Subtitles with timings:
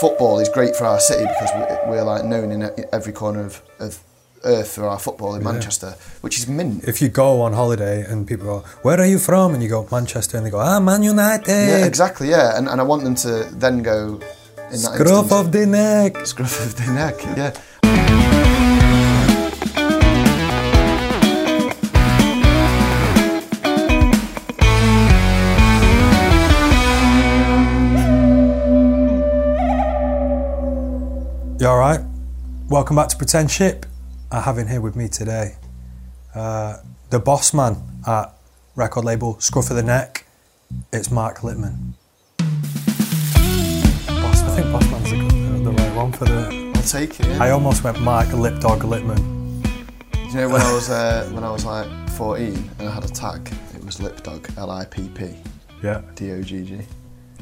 [0.00, 3.62] football is great for our city because we're, we're like known in every corner of,
[3.80, 3.98] of
[4.44, 6.84] earth for our football in Manchester, which is mint.
[6.84, 9.86] If you go on holiday and people go, "Where are you from?" and you go
[9.90, 12.30] Manchester, and they go, "Ah, Man United." Yeah, exactly.
[12.30, 14.20] Yeah, and, and I want them to then go
[14.74, 16.26] in that Scruff instance- of the neck.
[16.26, 17.16] scruff of the neck.
[17.36, 17.52] Yeah.
[31.68, 32.00] You all right?
[32.70, 33.84] Welcome back to Pretend Ship.
[34.32, 35.56] I have in here with me today
[36.34, 36.78] uh,
[37.10, 37.76] the boss man
[38.06, 38.32] at
[38.74, 40.24] record label Scruff of the Neck.
[40.94, 41.92] It's Mark Lippman.
[42.38, 42.46] Boss,
[44.44, 45.18] I think boss man's the,
[45.62, 46.72] the right one for the.
[46.74, 47.26] I'll take it.
[47.26, 47.44] Yeah.
[47.44, 49.60] I almost went Mark Lip Dog Lippman.
[49.60, 49.68] Do
[50.20, 53.08] you know when I was uh, when I was like 14 and I had a
[53.08, 53.52] tag?
[53.74, 55.36] It was Lip Dog, L I P P
[55.82, 56.00] Yeah.
[56.14, 56.78] D O G G.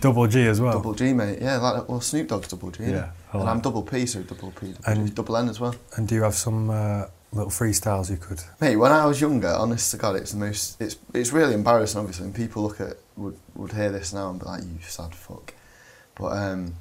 [0.01, 0.73] Double G as well.
[0.73, 1.39] Double G, mate.
[1.41, 2.85] Yeah, like well, Snoop Dogg's double G.
[2.85, 5.75] Yeah, And I'm double P, so double P, double, And- double N as well.
[5.97, 8.41] And do you have some uh, little freestyles you could?
[8.61, 10.81] Mate, when I was younger, honest to God, it's the most.
[10.81, 12.27] It's it's really embarrassing, obviously.
[12.27, 15.55] And people look at would would hear this now and be like, "You sad fuck."
[16.15, 16.75] But um,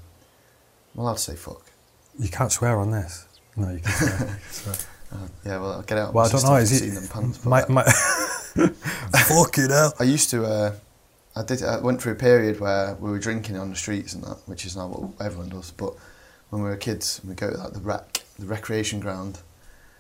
[0.94, 1.62] I'm allowed to say fuck.
[2.18, 3.28] You can't swear on this.
[3.58, 4.12] No, you can swear.
[4.12, 4.76] You can swear.
[5.14, 6.14] Uh, yeah, well, I'll get out.
[6.14, 6.56] Well, I don't know.
[6.56, 7.10] Is it?
[7.12, 7.84] pants, my, uh, my
[8.56, 9.94] Fucking hell.
[10.00, 10.46] I used to.
[10.46, 10.74] Uh,
[11.36, 11.64] I did.
[11.64, 14.66] I went through a period where we were drinking on the streets and that, which
[14.66, 15.72] is now what everyone does.
[15.72, 15.94] But
[16.50, 19.40] when we were kids, we'd go to like the rec, the recreation ground,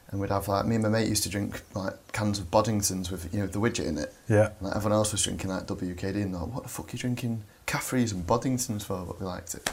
[0.09, 3.11] and we'd have like me and my mate used to drink like cans of Boddingtons
[3.11, 4.13] with you know the widget in it.
[4.29, 4.49] Yeah.
[4.59, 6.99] And, like, everyone else was drinking like WKD and like, what the fuck are you
[6.99, 9.03] drinking Caffrey's and Boddingtons for?
[9.05, 9.69] But we liked it.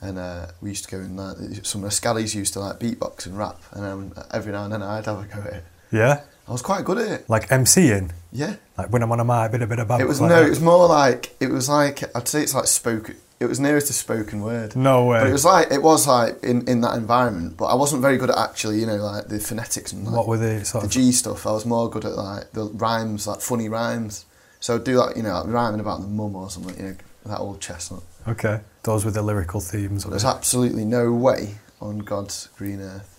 [0.00, 2.80] And uh, we used to go in like some of the scallies used to like
[2.80, 5.64] beatbox and rap, and um, every now and then I'd have a go at it.
[5.92, 6.22] Yeah.
[6.48, 7.30] I was quite good at it.
[7.30, 8.10] Like MCing.
[8.32, 8.56] Yeah.
[8.76, 10.46] Like when I'm on a mic, bit a bit of It was like no, that.
[10.46, 13.16] it was more like it was like I'd say it's like spoken.
[13.42, 14.76] It was nearest to spoken word.
[14.76, 15.18] No way.
[15.20, 17.56] But it was like it was like in, in that environment.
[17.56, 20.28] But I wasn't very good at actually, you know, like the phonetics and like, What
[20.28, 20.92] were the sort the of?
[20.92, 21.44] G stuff.
[21.44, 24.26] I was more good at like the rhymes, like funny rhymes.
[24.60, 26.96] So I'd do like you know, like rhyming about the mum or something, you know,
[27.26, 28.04] that old chestnut.
[28.28, 28.60] Okay.
[28.84, 30.04] Those were the lyrical themes.
[30.04, 30.28] There's it.
[30.28, 33.18] absolutely no way on God's green earth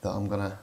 [0.00, 0.58] that I'm gonna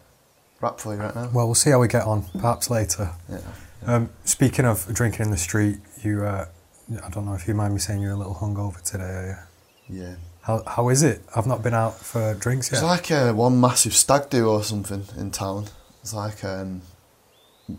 [0.60, 1.30] rap for you right now.
[1.34, 2.26] Well, we'll see how we get on.
[2.34, 3.12] Perhaps later.
[3.30, 3.40] Yeah.
[3.86, 6.26] Um, speaking of drinking in the street, you.
[6.26, 6.48] Uh,
[6.92, 9.04] I don't know if you mind me saying you're a little hungover today.
[9.04, 9.50] Are
[9.90, 10.02] you?
[10.02, 10.16] Yeah.
[10.42, 11.22] How How is it?
[11.36, 12.78] I've not been out for drinks yet.
[12.78, 15.66] It's like uh, one massive stag do or something in town.
[16.02, 16.84] It's like um,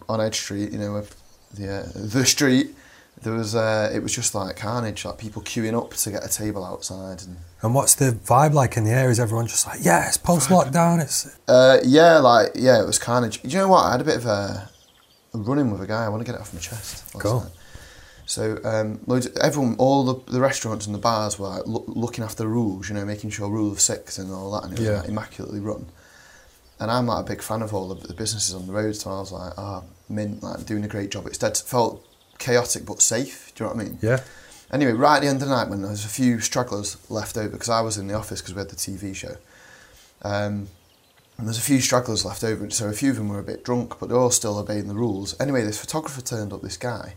[0.08, 1.04] on Edge Street, you know,
[1.54, 2.74] the uh, the street.
[3.22, 6.28] There was uh, it was just like carnage, like people queuing up to get a
[6.28, 9.08] table outside, and and what's the vibe like in the air?
[9.08, 11.00] Is everyone just like, yeah, it's post lockdown.
[11.00, 13.40] It's uh, yeah, like yeah, it was carnage.
[13.40, 13.84] Do you know what?
[13.84, 14.68] I had a bit of a,
[15.32, 16.04] a run in with a guy.
[16.04, 17.10] I want to get it off my chest.
[17.14, 17.44] Cool.
[17.44, 17.52] night.
[18.28, 22.24] So um, loads everyone, all the, the restaurants and the bars were like, loo- looking
[22.24, 24.78] after the rules, you know, making sure rule of six and all that, and it
[24.80, 24.98] was Yeah.
[25.00, 25.86] like, immaculately run.
[26.80, 29.10] And I'm like a big fan of all the, the businesses on the road, so
[29.10, 31.26] I was like, ah, mint, like doing a great job.
[31.26, 32.04] It's dead, felt
[32.38, 33.52] chaotic but safe.
[33.54, 33.98] Do you know what I mean?
[34.02, 34.20] yeah.
[34.72, 37.38] Anyway, right at the end of the night when there was a few stragglers left
[37.38, 39.36] over, because I was in the office because we had the TV show,
[40.22, 40.66] um,
[41.38, 43.62] and there's a few stragglers left over, so a few of them were a bit
[43.64, 45.38] drunk, but they're all still obeying the rules.
[45.40, 47.14] Anyway, this photographer turned up, this guy,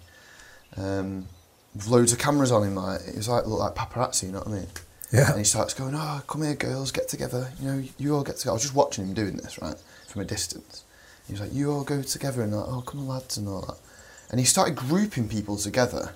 [0.77, 1.27] um,
[1.75, 4.39] with loads of cameras on him, like it was like looked like paparazzi, you know
[4.39, 4.67] what I mean?
[5.11, 5.29] Yeah.
[5.29, 7.51] And he starts going, "Oh, come here, girls, get together.
[7.59, 9.75] You know, you all get together." I was just watching him doing this, right,
[10.07, 10.83] from a distance.
[11.27, 13.61] He was like, "You all go together," and like, "Oh, come on, lads," and all
[13.61, 13.77] that.
[14.29, 16.13] And he started grouping people together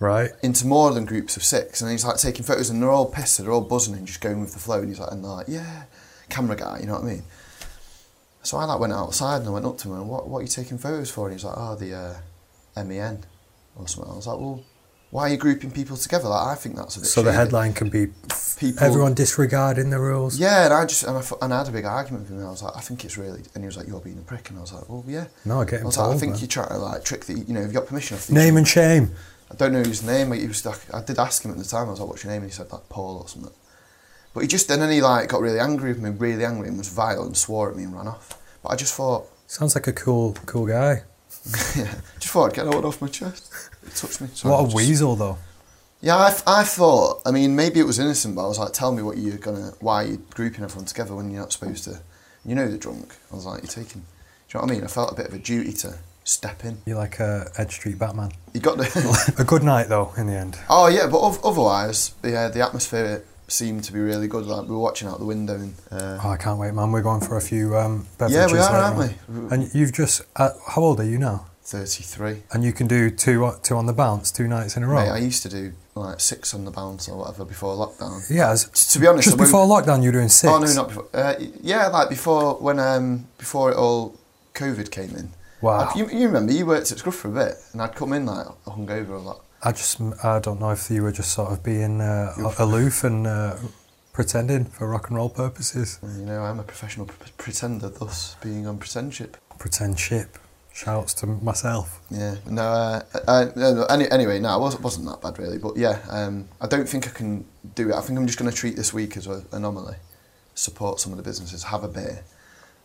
[0.00, 0.30] Right.
[0.42, 3.38] into more than groups of six, and he's like taking photos, and they're all pissed,
[3.38, 5.48] they're all buzzing and just going with the flow, and he's like, and they're like,
[5.48, 5.84] yeah,
[6.30, 7.22] camera guy, you know what I mean?
[8.42, 10.42] So I like went outside and I went up to him and what what are
[10.42, 11.26] you taking photos for?
[11.28, 13.24] And he's like, oh, the uh, MEN
[13.76, 14.12] or something.
[14.12, 14.62] I was like, well,
[15.10, 16.28] why are you grouping people together?
[16.28, 17.06] Like I think that's a bit.
[17.08, 18.08] So the headline can be
[18.58, 20.38] People- everyone disregarding the rules.
[20.38, 22.46] Yeah, and I just and I, and I had a big argument with him.
[22.46, 24.48] I was like, I think it's really, and he was like, you're being a prick,
[24.50, 25.26] and I was like, well, yeah.
[25.44, 26.40] No, I get I was like, I think man.
[26.40, 28.56] you're trying to like trick the, you know, have you've got permission off the Name
[28.56, 29.10] and shame.
[29.50, 30.30] I don't know his name.
[30.30, 31.88] but He was like, I did ask him at the time.
[31.88, 33.52] I was like, "What's your name?" And he said like Paul or something.
[34.32, 36.68] But he just then and then he like got really angry with me, really angry,
[36.68, 38.38] and was vile and swore at me and ran off.
[38.62, 41.02] But I just thought, Sounds like a cool, cool guy.
[41.76, 43.52] yeah, just thought I'd get that one off my chest.
[43.84, 44.28] It touched me.
[44.34, 45.38] Sorry, what a just- weasel, though.
[46.00, 47.22] Yeah, I, I thought.
[47.24, 49.72] I mean, maybe it was innocent, but I was like, "Tell me what you're gonna,
[49.80, 52.00] why you're grouping everyone together when you're not supposed to."
[52.44, 53.14] You know they're drunk.
[53.30, 54.84] I was like, "You're taking." Do you know what I mean?
[54.84, 56.78] I felt a bit of a duty to step in.
[56.86, 58.32] You're like uh, a Edge Street Batman.
[58.52, 59.34] You got the.
[59.38, 60.58] a good night, though, in the end.
[60.68, 63.22] Oh yeah, but otherwise, yeah, the atmosphere
[63.52, 64.46] seemed to be really good.
[64.46, 66.90] Like we were watching out the window and uh, Oh, I can't wait, man.
[66.92, 69.48] We're going for a few um, yeah, we are, aren't on.
[69.48, 69.54] we?
[69.54, 70.22] And you've just.
[70.36, 71.46] Uh, how old are you now?
[71.64, 72.42] 33.
[72.52, 74.96] And you can do two two on the bounce, two nights in a row.
[75.04, 78.20] Mate, I used to do like six on the bounce or whatever before lockdown.
[78.30, 80.52] yeah, as, To be honest, just before lockdown, you were doing six.
[80.52, 81.06] Oh no, not before.
[81.14, 84.16] Uh, yeah, like before when um before it all
[84.54, 85.30] COVID came in.
[85.60, 85.90] Wow.
[85.94, 88.26] I- you, you remember you worked at Scruff for a bit, and I'd come in
[88.26, 89.44] like hungover a lot.
[89.64, 93.26] I just I don't know if you were just sort of being uh, aloof and
[93.26, 93.56] uh,
[94.12, 96.00] pretending for rock and roll purposes.
[96.02, 99.34] You know, I'm a professional pre- pretender, thus being on pretendship.
[99.58, 100.38] Pretend ship.
[100.74, 102.00] Shouts to myself.
[102.10, 102.36] Yeah.
[102.46, 102.62] No.
[102.64, 105.58] Uh, no, no, any, anyway, no, it wasn't wasn't that bad really.
[105.58, 107.44] But yeah, um, I don't think I can
[107.74, 107.94] do it.
[107.94, 109.96] I think I'm just going to treat this week as an anomaly.
[110.54, 112.24] Support some of the businesses, have a beer.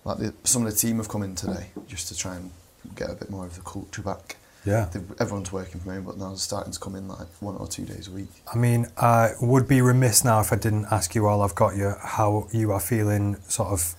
[0.03, 2.51] Like the, some of the team have come in today just to try and
[2.95, 4.35] get a bit more of the culture back.
[4.65, 4.89] Yeah.
[5.19, 7.85] Everyone's working from home, but now they're starting to come in like one or two
[7.85, 8.29] days a week.
[8.53, 11.77] I mean, I would be remiss now if I didn't ask you while I've got
[11.77, 13.95] you how you are feeling sort of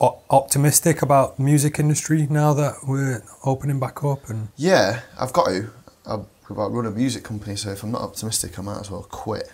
[0.00, 5.46] o- optimistic about music industry now that we're opening back up and Yeah, I've got
[5.48, 5.70] to.
[6.06, 9.02] I, I run a music company, so if I'm not optimistic, I might as well
[9.10, 9.52] quit.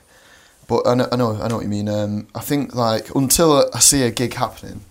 [0.69, 1.89] But I know, I know, I know what you mean.
[1.89, 4.83] Um, I think like until I see a gig happening,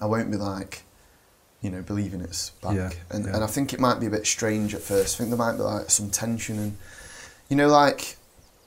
[0.00, 0.82] I won't be like,
[1.62, 2.74] you know, believing it's back.
[2.74, 3.34] Yeah, and yeah.
[3.34, 5.16] and I think it might be a bit strange at first.
[5.16, 6.76] I think there might be like some tension and,
[7.48, 8.16] you know, like,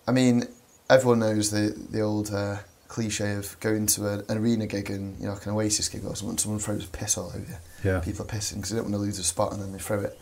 [0.08, 0.44] I mean,
[0.90, 2.58] everyone knows the the old uh,
[2.88, 6.06] cliche of going to a, an arena gig and you know like an Oasis gig
[6.06, 6.38] or something.
[6.38, 9.00] Someone throws piss all over you yeah, people are pissing because they don't want to
[9.00, 10.20] lose a spot and then they throw it.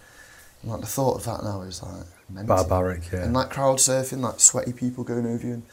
[0.61, 2.55] And like the thought of that now is like mental.
[2.55, 3.11] barbaric.
[3.11, 5.63] Yeah, And like crowd surfing, like sweaty people going over you and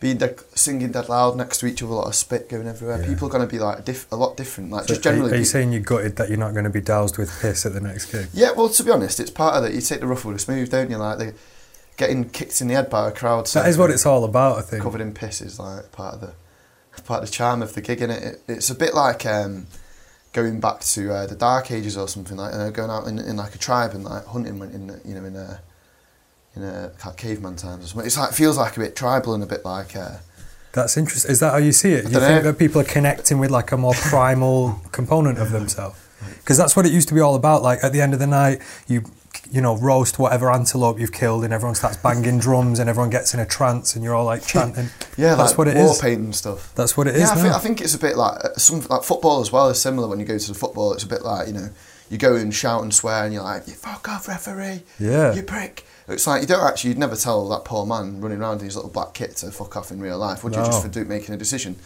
[0.00, 0.18] being
[0.54, 3.00] singing dead loud next to each other, a lot of spit going everywhere.
[3.02, 3.08] Yeah.
[3.08, 4.70] People are going to be like diff- a lot different.
[4.70, 5.32] Like So just generally.
[5.32, 7.74] Are, you saying you're gutted that you're not going to be doused with piss at
[7.74, 8.28] the next gig?
[8.32, 9.74] yeah, well, to be honest, it's part of it.
[9.74, 10.96] You take the rough with the smooth, don't you?
[10.96, 11.34] Like the
[11.98, 13.46] getting kicked in the head by a crowd.
[13.48, 14.82] That is what it's all about, I think.
[14.82, 16.32] covered in piss is like part of the
[17.02, 18.00] part of the charm of the gig.
[18.00, 19.66] In it, it it's a bit like um,
[20.32, 23.18] going back to uh, the dark ages or something like you know, going out in,
[23.18, 25.60] in like a tribe and like hunting in you know in a
[26.56, 28.06] in a like caveman times or something.
[28.06, 30.16] It's like feels like a bit tribal and a bit like uh,
[30.72, 31.30] That's interesting.
[31.30, 32.04] Is that how you see it?
[32.04, 35.98] You think that people are connecting with like a more primal component of themselves?
[36.38, 37.62] Because that's what it used to be all about.
[37.62, 39.04] Like at the end of the night, you
[39.50, 43.32] you know roast whatever antelope you've killed, and everyone starts banging drums, and everyone gets
[43.32, 44.88] in a trance, and you're all like chanting.
[45.16, 46.00] yeah, that's like what it war is.
[46.00, 46.74] paint and stuff.
[46.74, 48.80] That's what it is yeah, I think, I think it's a bit like uh, some
[48.90, 50.08] like football as well is similar.
[50.08, 51.70] When you go to the football, it's a bit like you know
[52.10, 54.82] you go and shout and swear, and you're like, "You fuck off, referee!
[54.98, 55.32] Yeah.
[55.32, 58.58] you prick!" It's like you don't actually, you'd never tell that poor man running around
[58.60, 60.62] in his little black kit to fuck off in real life, would you?
[60.64, 61.76] Just for do, making a decision.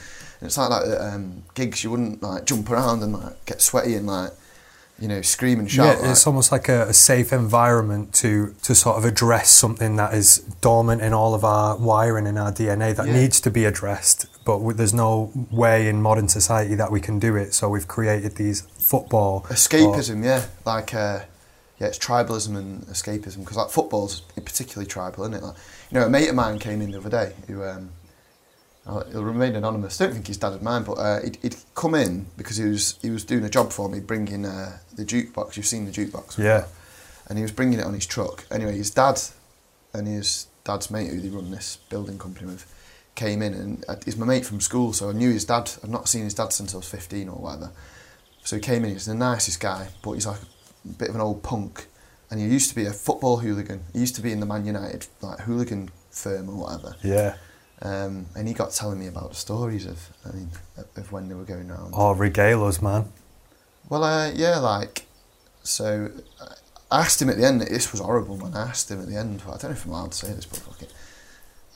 [0.40, 3.60] And it's like like at, um, gigs, you wouldn't like jump around and like get
[3.62, 4.32] sweaty and like
[4.98, 5.96] you know scream and shout.
[5.96, 9.96] yeah, like, it's almost like a, a safe environment to to sort of address something
[9.96, 13.12] that is dormant in all of our wiring in our DNA that Yeah.
[13.20, 17.18] needs to be addressed, but w- there's no way in modern society that we can
[17.18, 17.54] do it.
[17.54, 21.20] So we've created these football escapism, yeah, like uh,
[21.80, 25.42] yeah, it's tribalism and escapism because like football's particularly tribal, isn't it?
[25.42, 25.56] Like,
[25.90, 27.90] you know, a mate of mine came in the other day who um,
[28.86, 30.00] uh, he'll remain anonymous.
[30.00, 32.64] I don't think his dad had mind, but uh, he'd, he'd come in because he
[32.64, 35.56] was he was doing a job for me, bringing uh, the jukebox.
[35.56, 36.66] You've seen the jukebox, Yeah.
[37.28, 38.44] and he was bringing it on his truck.
[38.50, 39.20] Anyway, his dad
[39.92, 42.66] and his dad's mate, who they run this building company with,
[43.14, 45.70] came in, and uh, he's my mate from school, so I knew his dad.
[45.82, 47.70] I'd not seen his dad since I was fifteen or whatever.
[48.44, 48.92] So he came in.
[48.92, 50.46] He's the nicest guy, but he's like a
[50.98, 51.86] bit of an old punk,
[52.30, 53.84] and he used to be a football hooligan.
[53.92, 56.96] He used to be in the Man United like hooligan firm or whatever.
[57.02, 57.36] Yeah.
[57.82, 60.48] Um, and he got telling me about the stories of, I mean,
[60.96, 61.92] of when they were going round.
[61.96, 63.12] Oh, regale us, man.
[63.88, 65.04] Well, uh, yeah, like,
[65.62, 66.10] so
[66.90, 68.54] I asked him at the end, this was horrible, man.
[68.54, 70.46] I asked him at the end, I don't know if I'm allowed to say this,
[70.46, 70.92] but fuck it.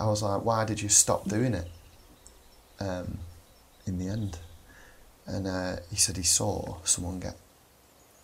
[0.01, 1.69] I was like, why did you stop doing it
[2.81, 3.19] um,
[3.87, 4.39] in the end?
[5.27, 7.37] And uh, he said he saw someone get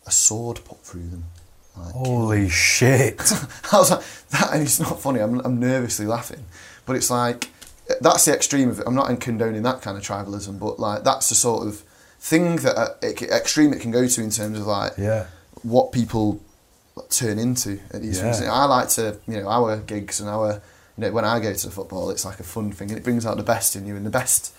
[0.06, 1.24] a sword put through them.
[1.76, 3.20] Like, Holy shit.
[3.72, 6.44] I was like, that, and it's not funny, I'm, I'm nervously laughing.
[6.86, 7.50] But it's like,
[8.00, 8.84] that's the extreme of it.
[8.86, 11.82] I'm not condoning that kind of tribalism, but like, that's the sort of
[12.20, 15.26] thing that uh, it, extreme it can go to in terms of like yeah.
[15.62, 16.40] what people
[17.10, 18.32] turn into at these Yeah.
[18.32, 18.48] things.
[18.48, 20.52] I like to, you know, our gigs and our,
[20.96, 23.02] you know, when I go to the football, it's like a fun thing and it
[23.04, 24.54] brings out the best in you in the best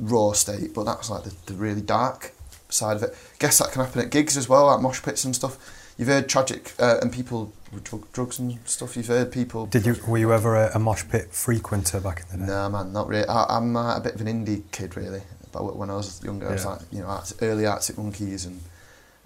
[0.00, 2.32] raw state, but that's like the, the really dark
[2.72, 3.16] side of it.
[3.38, 5.78] Guess that can happen at gigs as well, like mosh pits and stuff.
[5.98, 9.66] You've heard tragic, uh, and people with drug, drugs and stuff, you've heard people.
[9.66, 12.52] Did you were you ever a, a mosh pit frequenter back in the day?
[12.52, 13.26] Nah, man, not really.
[13.26, 15.22] I, I'm uh, a bit of an indie kid, really.
[15.52, 16.70] But when I was younger, I was Yeah.
[16.70, 18.60] like, you know, early Arctic Monkeys and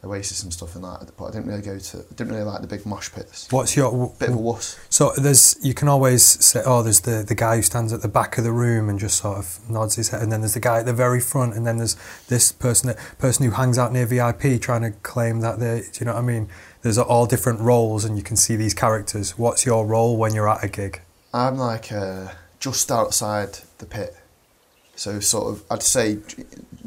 [0.04, 1.10] Oasis and stuff and that.
[1.16, 1.98] But I didn't really go to.
[1.98, 3.48] I didn't really like the big mosh pits.
[3.50, 4.78] What's your Bit of a wuss.
[4.88, 8.08] So there's you can always say, oh, there's the, the guy who stands at the
[8.08, 10.60] back of the room and just sort of nods his head, and then there's the
[10.60, 11.96] guy at the very front, and then there's
[12.28, 16.00] this person that person who hangs out near VIP trying to claim that they, do
[16.00, 16.48] you know what I mean?
[16.82, 19.38] There's all different roles, and you can see these characters.
[19.38, 21.00] What's your role when you're at a gig?
[21.32, 22.28] I'm like uh,
[22.60, 24.16] just outside the pit,
[24.94, 26.18] so sort of I'd say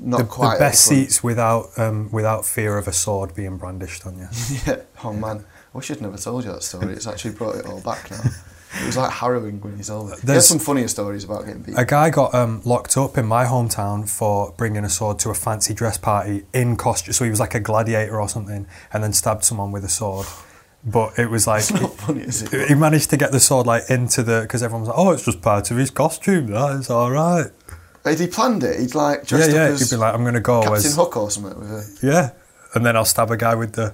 [0.02, 4.06] not the, quite the best seats without um, without fear of a sword being brandished
[4.06, 4.28] on you.
[4.68, 4.78] yeah.
[5.04, 6.94] Oh man, I wish I'd never told you that story.
[6.94, 8.22] It's actually brought it all back now.
[8.82, 10.12] It was like harrowing when you told it.
[10.18, 11.76] There's There's- some funnier stories about getting beat.
[11.76, 15.34] A guy got um, locked up in my hometown for bringing a sword to a
[15.34, 17.14] fancy dress party in costume.
[17.14, 20.28] So he was like a gladiator or something, and then stabbed someone with a sword.
[20.86, 22.68] But it was like It's not funny, is it?
[22.70, 25.26] he managed to get the sword like into the because everyone was like, "Oh, it's
[25.26, 26.48] just part of his costume.
[26.48, 27.48] That is all right."
[28.06, 28.80] Had he planned it?
[28.80, 29.64] He'd like Yeah, dressed yeah.
[29.74, 32.32] up He'd be like, "I'm gonna go Captain as Hook or something with yeah,"
[32.74, 33.94] and then I'll stab a guy with the.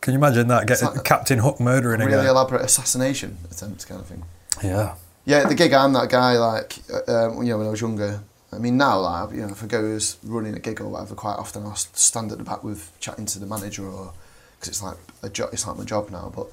[0.00, 0.66] Can you imagine that?
[0.66, 2.28] Get like- Captain Hook murdering a really guy.
[2.30, 4.24] elaborate assassination attempt kind of thing.
[4.62, 4.94] Yeah.
[5.26, 6.38] Yeah, at the gig, I'm that guy.
[6.38, 8.20] Like, uh, um, you know, when I was younger.
[8.52, 11.14] I mean, now, like, you know, if I go as running a gig or whatever,
[11.14, 14.12] quite often I'll stand at the back with chatting to the manager, or
[14.58, 15.50] because it's like a job.
[15.52, 16.32] It's like my job now.
[16.34, 16.48] But,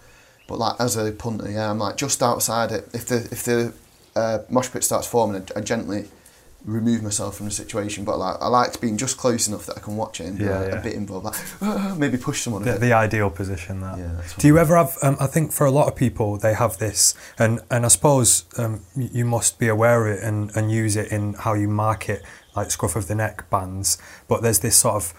[0.47, 2.87] but like as a punter, yeah, I'm like just outside it.
[2.93, 3.73] If the if the
[4.15, 6.09] uh, mosh pit starts forming, I, I gently
[6.67, 8.03] remove myself from the situation.
[8.03, 10.43] But like, I like being just close enough that I can watch it and be
[10.43, 10.79] Yeah, like, yeah.
[10.79, 11.25] a bit involved.
[11.25, 12.81] Like, "Ah," maybe push someone a the, bit.
[12.81, 13.97] the ideal position that.
[13.97, 14.97] Yeah, Do you ever have?
[15.01, 18.45] Um, I think for a lot of people, they have this, and and I suppose
[18.57, 22.21] um, you must be aware of it and, and use it in how you market
[22.55, 23.97] like scruff of the neck bands.
[24.27, 25.13] But there's this sort of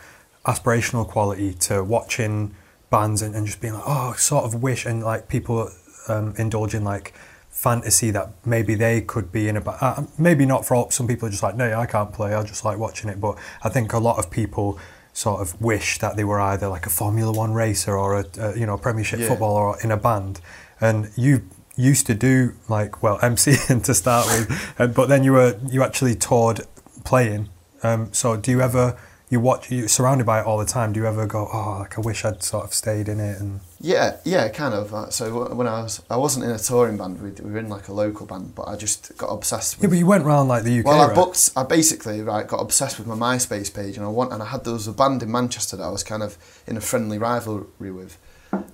[0.47, 2.55] aspirational quality to watching
[2.91, 5.71] bands and, and just being like, oh, sort of wish, and like people
[6.09, 7.13] um, indulge in like
[7.59, 9.79] fantasy that maybe they could be in a band.
[9.81, 12.33] Uh, maybe not for all, some people are just like, no, I can't play.
[12.33, 13.21] I just like watching it.
[13.21, 14.79] But I think a lot of people
[15.13, 18.57] sort of wish that they were either like a Formula One racer or a, a
[18.57, 19.29] you know Premiership Yeah.
[19.29, 20.41] footballer or in a band.
[20.81, 21.43] And you
[21.75, 25.83] used to do like well MCing to start with, and, but then you were you
[25.83, 26.61] actually toured
[27.05, 27.49] playing.
[27.83, 28.97] Um, so do you ever
[29.31, 30.93] you watch you're surrounded by it all the time?
[30.93, 33.61] Do you ever go oh like I wish I'd sort of stayed in it and
[33.81, 34.93] Yeah, yeah, kind of.
[34.93, 37.21] Uh, So when I was, I wasn't in a touring band.
[37.23, 39.91] We, we were in like a local band, but I just got obsessed with yeah,
[39.91, 40.87] but you went round like the UK.
[40.87, 41.15] well, I right?
[41.15, 41.51] booked.
[41.57, 44.65] I basically right got obsessed with my MySpace page, and I want, and I had
[44.65, 47.93] there was a band in Manchester that I was kind of in a friendly rivalry
[47.93, 48.19] with,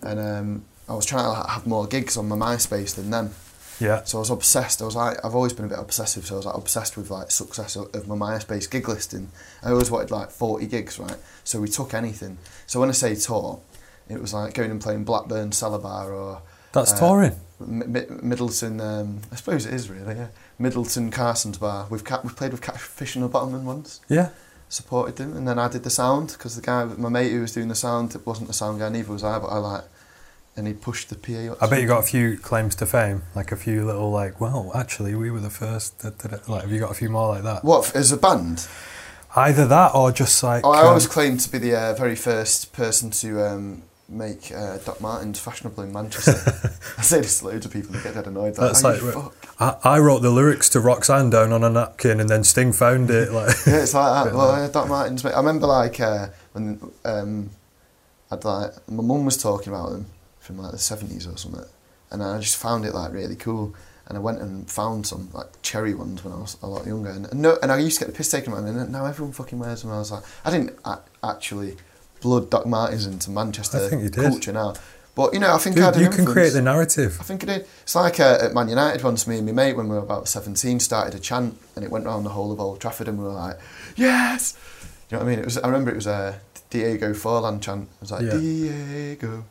[0.02, 3.34] and um, I was trying to have more gigs on my MySpace than them.
[3.80, 4.04] Yeah.
[4.04, 4.80] So I was obsessed.
[4.82, 6.26] I was like, I've always been a bit obsessive.
[6.26, 9.30] So I was like obsessed with like success of, of my MySpace gig listing.
[9.62, 11.16] I always wanted like forty gigs, right?
[11.44, 12.38] So we took anything.
[12.66, 13.60] So when I say tour,
[14.08, 17.36] it was like going and playing Blackburn Cellar Bar or That's uh, touring.
[17.60, 18.80] M- Mi- Middleton.
[18.80, 20.28] Um, I suppose it is really, yeah.
[20.58, 21.86] Middleton Carson's Bar.
[21.90, 24.00] We've ca- we've played with Catfish and the Bottlemen once.
[24.08, 24.30] Yeah.
[24.68, 27.52] Supported them, and then I did the sound because the guy, my mate who was
[27.52, 28.88] doing the sound, it wasn't the sound guy.
[28.88, 29.84] Neither was I, but I like,
[30.56, 31.52] and he pushed the PA.
[31.52, 34.40] Up I bet you got a few claims to fame, like a few little like,
[34.40, 36.00] well, actually, we were the first.
[36.00, 36.52] da, da, da.
[36.52, 37.64] Like, have you got a few more like that?
[37.64, 38.66] What as a band?
[39.37, 40.64] Either that or just like.
[40.64, 44.52] Oh, I um, always claimed to be the uh, very first person to um, make
[44.52, 46.70] uh, Doc Martens fashionable in Manchester.
[46.99, 48.56] I say this to loads of people, they get dead annoyed.
[48.58, 51.64] Like, That's "Oh, like you fuck." I, I wrote the lyrics to Roxanne down on
[51.64, 53.32] a napkin, and then Sting found it.
[53.32, 54.34] Like, yeah, it's like that.
[54.37, 55.25] Well, like- Doc Martens.
[55.25, 57.50] I remember like uh, when um,
[58.30, 60.06] I'd like my mum was talking about them
[60.44, 61.64] from like the seventies or something,
[62.10, 63.74] and I just found it like really cool.
[64.06, 67.08] And I went and found some like cherry ones when I was a lot younger,
[67.10, 68.70] and, and no, and I used to get the piss taken out of me.
[68.78, 69.90] And now everyone fucking wears them.
[69.90, 71.76] And I was like, I didn't a- actually
[72.20, 74.14] blood Doc Martens into Manchester I did.
[74.14, 74.74] culture now,
[75.14, 77.16] but you know, I think I dude, had an you can create the narrative.
[77.18, 77.66] I think it did.
[77.82, 80.28] It's like uh, at Man United once, me and my mate, when we were about
[80.28, 83.24] 17, started a chant and it went around the whole of Old Trafford and we
[83.24, 83.58] were like,
[83.96, 84.54] yes!
[85.10, 85.38] You know what I mean?
[85.38, 85.56] It was.
[85.58, 87.84] I remember it was a Diego Forlan chant.
[87.84, 88.36] It was like, Yeah.
[88.38, 89.44] Diego,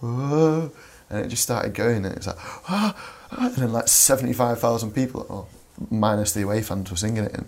[0.00, 0.70] whoa.
[1.08, 2.36] And it just started going and it was like,
[2.70, 2.94] ah,
[3.32, 5.46] ah, and then like 75,000 people, or
[5.90, 7.34] minus the away fans, were singing it.
[7.34, 7.46] And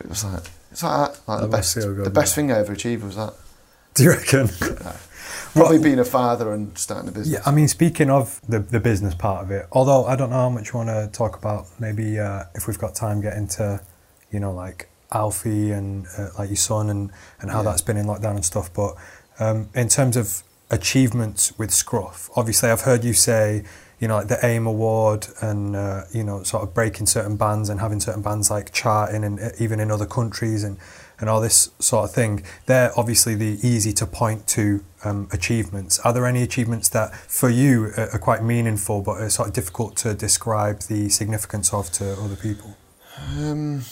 [0.00, 0.42] it was like,
[0.72, 1.20] it's like that.
[1.28, 3.34] Like That the best, good, the best thing I ever achieved was that.
[3.94, 4.48] Do you reckon?
[5.52, 7.38] Probably being a father and starting a business.
[7.38, 10.36] Yeah, I mean, speaking of the, the business part of it, although I don't know
[10.36, 13.80] how much you want to talk about, maybe uh, if we've got time, get into,
[14.32, 17.70] you know, like Alfie and uh, like your son and, and how Yeah.
[17.70, 18.74] that's been in lockdown and stuff.
[18.74, 18.96] But
[19.38, 23.64] um, in terms of achievements with Scruff, obviously I've heard you say,
[24.00, 27.68] you know, like the AIM Award and, uh, you know, sort of breaking certain bands
[27.68, 30.78] and having certain bands like charting and uh, even in other countries and,
[31.20, 32.44] and all this sort of thing.
[32.66, 36.00] They're obviously the easy to point to um, achievements.
[36.00, 39.54] Are there any achievements that for you are, are quite meaningful but are sort of
[39.54, 42.76] difficult to describe the significance of to other people?
[43.38, 43.82] Um,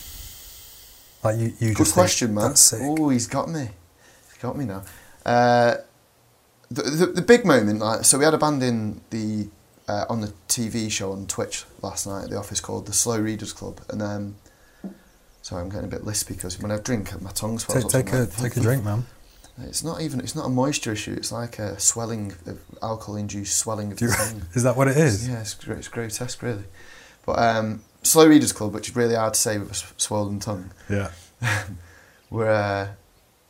[1.23, 2.55] Like you, you Good think, question, man.
[2.81, 3.69] Oh, he's got me.
[4.29, 4.83] He's got me now.
[5.25, 5.76] Uh,
[6.73, 9.49] the, the, the big moment, like, so we had a band in the
[9.88, 13.19] uh, on the TV show on Twitch last night at the office called the Slow
[13.19, 14.37] Readers Club, and um,
[15.43, 17.85] sorry, I'm getting a bit lispy because when I drink, my tongue swells.
[17.93, 18.50] Take, up take a something.
[18.50, 19.07] take a drink, man.
[19.64, 20.21] It's not even.
[20.21, 21.12] It's not a moisture issue.
[21.12, 24.43] It's like a swelling, of alcohol-induced swelling of the tongue.
[24.55, 25.29] Is that what it is?
[25.29, 26.64] Yeah, it's, it's grotesque, really.
[27.26, 30.73] But um, Slow Readers Club, which is really hard to say with a swollen tongue,
[30.88, 31.11] Yeah.
[32.31, 32.88] we're uh,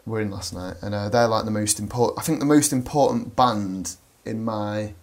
[0.07, 2.19] we're in last night, and uh, they're like the most important.
[2.19, 4.95] I think the most important band in my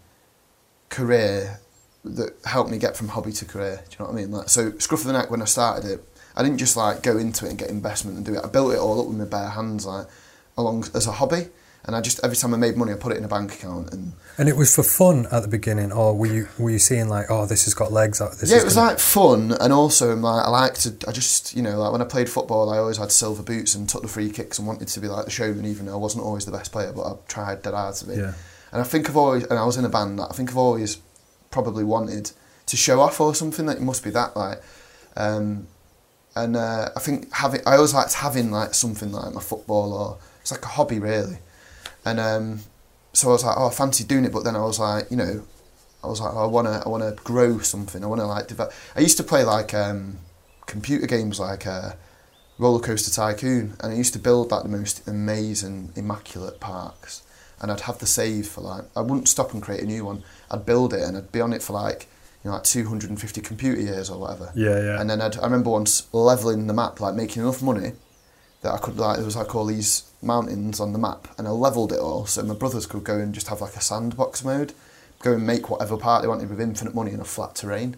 [0.90, 1.60] career
[2.04, 3.84] that helped me get from hobby to career.
[3.90, 4.32] Do you know what I mean?
[4.32, 6.04] Like, so Scruff of the Neck when I started it,
[6.36, 8.42] I didn't just like go into it and get investment and do it.
[8.44, 10.08] I built it all up with my bare hands, like
[10.58, 11.48] along as a hobby.
[11.86, 13.92] And I just every time I made money, I put it in a bank account,
[13.94, 17.08] and And it was for fun at the beginning, or were you were you seeing
[17.10, 18.20] like, oh, this has got legs?
[18.20, 20.94] This yeah, it was gonna- like fun, and also like I like to.
[21.08, 23.88] I just you know like when I played football, I always had silver boots and
[23.90, 26.26] took the free kicks and wanted to be like the showman, even though I wasn't
[26.26, 28.16] always the best player, but I tried dead hard to be.
[28.16, 28.34] yeah,
[28.74, 30.58] And I think I've always, and I was in a band that I think I've
[30.58, 30.98] always
[31.50, 32.32] probably wanted
[32.68, 33.66] to show off or something.
[33.66, 34.62] That it must be that like,
[35.16, 35.68] um,
[36.36, 40.18] and uh, I think having, I always liked having like something like my football or
[40.42, 41.40] it's like a hobby really,
[42.06, 42.60] and um,
[43.14, 45.18] so I was like, oh, I fancy doing it, but then I was like, you
[45.18, 45.44] know,
[46.04, 48.04] I was like, oh, I wanna, I wanna grow something.
[48.04, 48.74] I wanna like develop.
[48.96, 50.20] I used to play like um,
[50.66, 51.66] computer games like.
[51.68, 51.94] Uh,
[52.60, 57.24] Roller Coaster Tycoon, and I used to build like the most amazing, immaculate parks.
[57.62, 60.24] And I'd have the save for like I wouldn't stop and create a new one.
[60.52, 62.08] I'd build it and I'd be on it for like
[62.44, 64.52] you know like 250 computer years or whatever.
[64.56, 65.02] yeah, yeah.
[65.02, 67.94] And then I'd, I remember once leveling the map, like making enough money
[68.62, 71.52] that I could like there was like all these mountains on the map, and I
[71.52, 74.74] leveled it all so my brothers could go and just have like a sandbox mode,
[75.20, 77.96] go and make whatever part they wanted with infinite money in a flat terrain,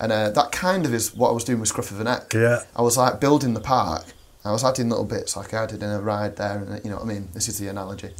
[0.00, 2.32] and uh, that kind of is what I was doing with Scruff of the Neck.
[2.32, 4.04] yeah, I was like building the park.
[4.44, 6.96] I was adding little bits like I added in a ride there, and you know
[6.96, 7.28] what I mean.
[7.34, 8.10] This is the analogy.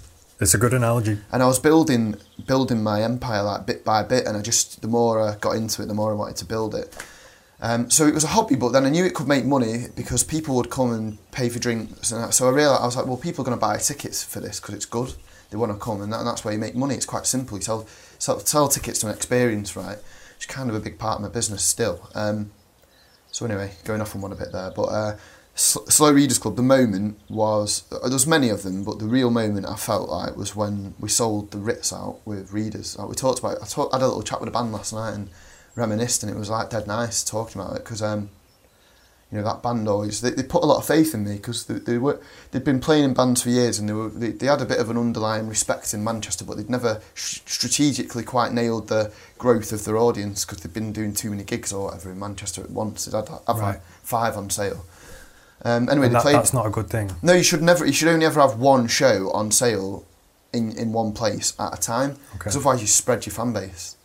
[0.40, 1.18] it's a good analogy.
[1.32, 2.16] And I was building
[2.46, 5.80] building my empire like bit by bit, and I just the more I got into
[5.82, 6.94] it, the more I wanted to build it.
[7.60, 10.22] Um, so it was a hobby, but then I knew it could make money because
[10.22, 13.16] people would come and pay for drinks, and so I realized I was like, well,
[13.16, 15.14] people are going to buy tickets for this because it's good.
[15.50, 16.94] They want to come, and, that, and that's where you make money.
[16.94, 17.58] It's quite simple.
[17.58, 17.86] You sell,
[18.18, 19.98] sell sell tickets to an experience, right?
[20.38, 22.08] Is kind of a big part of my business still.
[22.14, 22.52] Um,
[23.30, 25.16] so anyway, going off on one a bit there, but uh,
[25.58, 26.54] Sl- Slow Readers Club.
[26.54, 30.36] The moment was uh, there's many of them, but the real moment I felt like
[30.36, 32.96] was when we sold the Ritz out with readers.
[32.96, 35.14] Like we talked about, I talked, had a little chat with the band last night
[35.14, 35.30] and
[35.78, 38.30] reminisced, and it was like dead nice talking about it because um,
[39.30, 41.66] you know that band always they, they put a lot of faith in me because
[41.66, 42.18] they, they were
[42.50, 44.78] they'd been playing in bands for years and they were they, they had a bit
[44.80, 49.72] of an underlying respect in Manchester, but they'd never sh- strategically quite nailed the growth
[49.72, 52.70] of their audience because they'd been doing too many gigs or whatever in Manchester at
[52.70, 53.04] once.
[53.04, 53.62] They'd had have Right.
[53.74, 54.84] like five on sale.
[55.64, 56.34] Um, anyway, And they that, played.
[56.36, 57.10] that's not a good thing.
[57.20, 57.84] No, you should never.
[57.84, 60.06] You should only ever have one show on sale
[60.52, 62.10] in, in one place at a time.
[62.12, 62.38] Okay.
[62.38, 63.96] Because otherwise, you spread your fan base.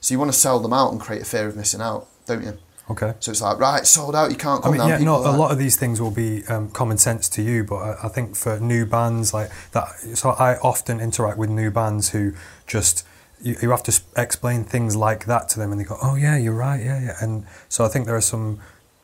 [0.00, 2.42] So you want to sell them out and create a fear of missing out, don't
[2.42, 2.58] you?
[2.90, 3.14] Okay.
[3.20, 4.30] So it's like right, sold out.
[4.30, 4.88] You can't I come mean, down.
[4.88, 7.42] yeah, People no, are a lot of these things will be um, common sense to
[7.42, 11.50] you, but I, I think for new bands like that, so I often interact with
[11.50, 12.32] new bands who
[12.66, 13.06] just
[13.40, 16.36] you, you have to explain things like that to them, and they go, "Oh yeah,
[16.36, 18.58] you're right, yeah, yeah." And so I think there are some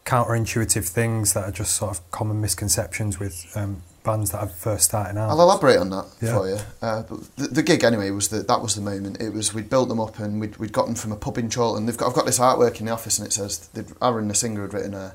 [0.04, 4.84] counterintuitive things that are just sort of common misconceptions with um, bands that are first
[4.86, 5.28] starting out.
[5.28, 6.38] I'll elaborate on that Yeah.
[6.38, 6.58] for you.
[6.80, 9.20] Uh, but the, the gig anyway was that that was the moment.
[9.20, 11.50] It was we'd built them up and we'd, we'd got them from a pub in
[11.50, 11.84] Chorlton.
[11.84, 13.68] They've got I've got this artwork in the office and it says
[14.00, 15.14] Aaron the singer had written a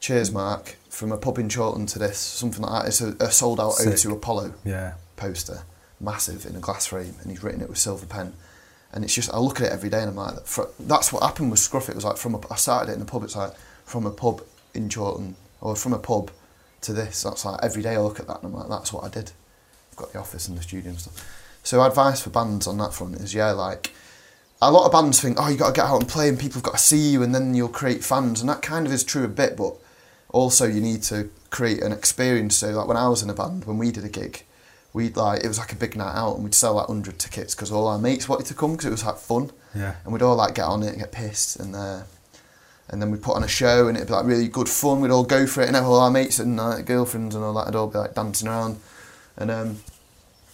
[0.00, 2.88] cheers mark from a pub in Chorlton to this something like that.
[2.88, 3.94] It's a, a sold out Sick.
[3.94, 5.62] O2 Apollo yeah, poster,
[6.00, 8.32] massive in a glass frame, and he's written it with silver pen.
[8.92, 10.36] And it's just I look at it every day and I'm like,
[10.80, 11.88] that's what happened with Scruff.
[11.88, 13.24] It was like from a, I started it in a pub.
[13.24, 13.52] It's like
[13.84, 14.42] from a pub
[14.74, 16.30] in Chorlton or from a pub
[16.82, 17.22] to this.
[17.22, 19.32] That's like every day I look at that and I'm like, that's what I did.
[19.90, 21.58] I've got the office and the studio and stuff.
[21.62, 23.92] So advice for bands on that front is yeah, like
[24.62, 26.54] a lot of bands think, oh, you got to get out and play and people
[26.54, 29.04] have got to see you and then you'll create fans, and that kind of is
[29.04, 29.74] true a bit, but
[30.30, 32.56] also you need to create an experience.
[32.56, 34.44] So like when I was in a band, when we did a gig,
[34.92, 37.54] we'd like it was like a big night out and we'd sell like hundred tickets
[37.54, 40.22] because all our mates wanted to come because it was like fun, yeah, and we'd
[40.22, 41.74] all like get on it and get pissed and.
[41.74, 42.02] Uh,
[42.88, 45.00] and then we'd put on a show and it'd be like really good fun.
[45.00, 47.66] We'd all go for it and all our mates and uh, girlfriends and all that
[47.66, 48.78] would all be like dancing around.
[49.36, 49.78] And um,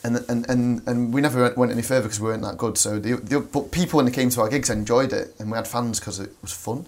[0.05, 2.79] and and and, and we never went any further because we weren't that good.
[2.79, 5.57] So the, the but people when they came to our gigs enjoyed it, and we
[5.57, 6.87] had fans because it was fun.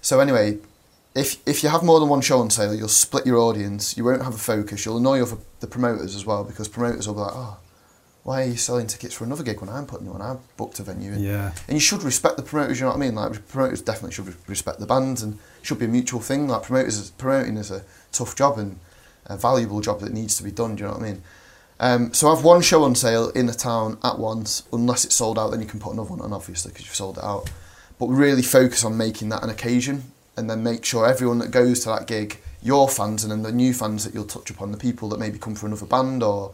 [0.00, 0.58] So anyway,
[1.14, 3.96] if if you have more than one show on sale, you'll split your audience.
[3.96, 4.84] You won't have a focus.
[4.84, 5.24] You'll annoy
[5.60, 7.56] the promoters as well because promoters will be like, oh,
[8.28, 10.20] why are you selling tickets for another gig when I'm putting one?
[10.20, 11.12] I've booked a venue.
[11.12, 11.52] And, yeah.
[11.66, 12.78] and you should respect the promoters.
[12.78, 13.14] You know what I mean?
[13.14, 16.46] Like promoters definitely should respect the bands and should be a mutual thing.
[16.46, 18.78] Like promoters, promoting is a tough job and
[19.24, 20.76] a valuable job that needs to be done.
[20.76, 21.22] Do you know what I mean?
[21.80, 25.38] Um, so have one show on sale in a town at once, unless it's sold
[25.38, 25.50] out.
[25.50, 27.50] Then you can put another one on, obviously, because you've sold it out.
[27.98, 31.80] But really focus on making that an occasion, and then make sure everyone that goes
[31.84, 34.76] to that gig, your fans, and then the new fans that you'll touch upon, the
[34.76, 36.52] people that maybe come for another band or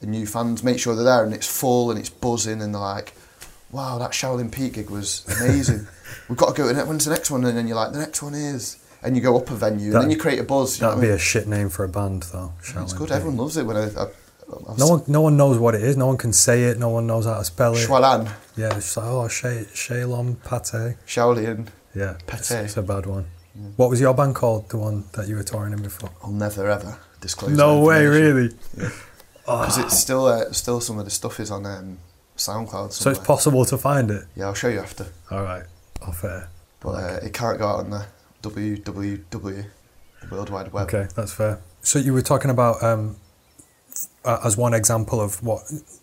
[0.00, 2.80] the new fans, make sure they're there and it's full and it's buzzing, and they're
[2.80, 3.12] like,
[3.70, 5.86] "Wow, that Shaolin Peak gig was amazing.
[6.28, 7.98] We've got to go to the, when's the next one?" And then you're like, "The
[7.98, 10.78] next one is." And you go up a venue, and then you create a buzz.
[10.78, 11.16] That'd what I be mean?
[11.16, 12.52] a shit name for a band, though.
[12.60, 13.08] It's good.
[13.08, 13.16] Peak.
[13.16, 13.84] Everyone loves it when I.
[13.86, 14.08] I
[14.76, 15.96] No one, no one knows what it is.
[15.96, 16.78] No one can say it.
[16.78, 17.88] No one knows how to spell it.
[17.88, 20.96] Schwalan, Yeah, it's like oh, Shay, Shaylon Pate.
[21.06, 21.68] Shaolin.
[21.94, 22.40] Yeah, Pate.
[22.40, 23.24] It's, it's a bad one.
[23.76, 24.68] What was your band called?
[24.68, 26.10] The one that you were touring in before?
[26.22, 27.56] I'll never ever disclose.
[27.56, 28.50] No way, really.
[29.58, 31.98] Because it's still uh, still some of the stuff is on um,
[32.36, 32.92] SoundCloud.
[32.92, 34.24] So it's possible to find it.
[34.36, 35.06] Yeah, I'll show you after.
[35.30, 35.64] All right,
[36.02, 36.48] off air.
[36.80, 38.06] But uh, it can't go out on the
[38.42, 39.64] www, the
[40.30, 40.84] World Wide Web.
[40.84, 41.60] Okay, that's fair.
[41.82, 43.16] So you were talking about um,
[44.24, 45.62] as one example of what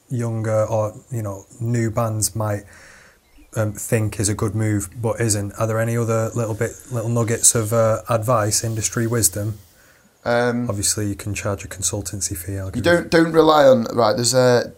[0.10, 2.64] younger or you know new bands might
[3.56, 5.54] um, think is a good move, but isn't.
[5.54, 9.58] Are there any other little bit little nuggets of uh, advice, industry wisdom?
[10.28, 12.58] Um, Obviously, you can charge a consultancy fee.
[12.58, 14.16] I'll you don't don't rely on right.
[14.16, 14.74] There's a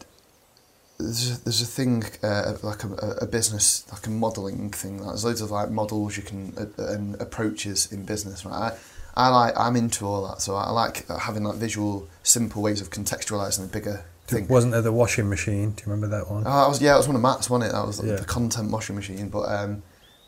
[1.00, 2.90] there's a, there's a thing uh, like a,
[3.22, 4.98] a business like a modelling thing.
[5.00, 8.46] Like, there's loads of like models you can uh, and approaches in business.
[8.46, 8.74] Right,
[9.18, 10.42] I, I like I'm into all that.
[10.42, 14.48] So I like having like visual, simple ways of contextualising the bigger thing.
[14.48, 15.72] Wasn't there the washing machine?
[15.72, 16.44] Do you remember that one?
[16.46, 17.74] Oh, that was yeah, it was one of Matt's, wasn't it?
[17.74, 18.16] That was like Yeah.
[18.18, 19.82] the content washing machine, but um,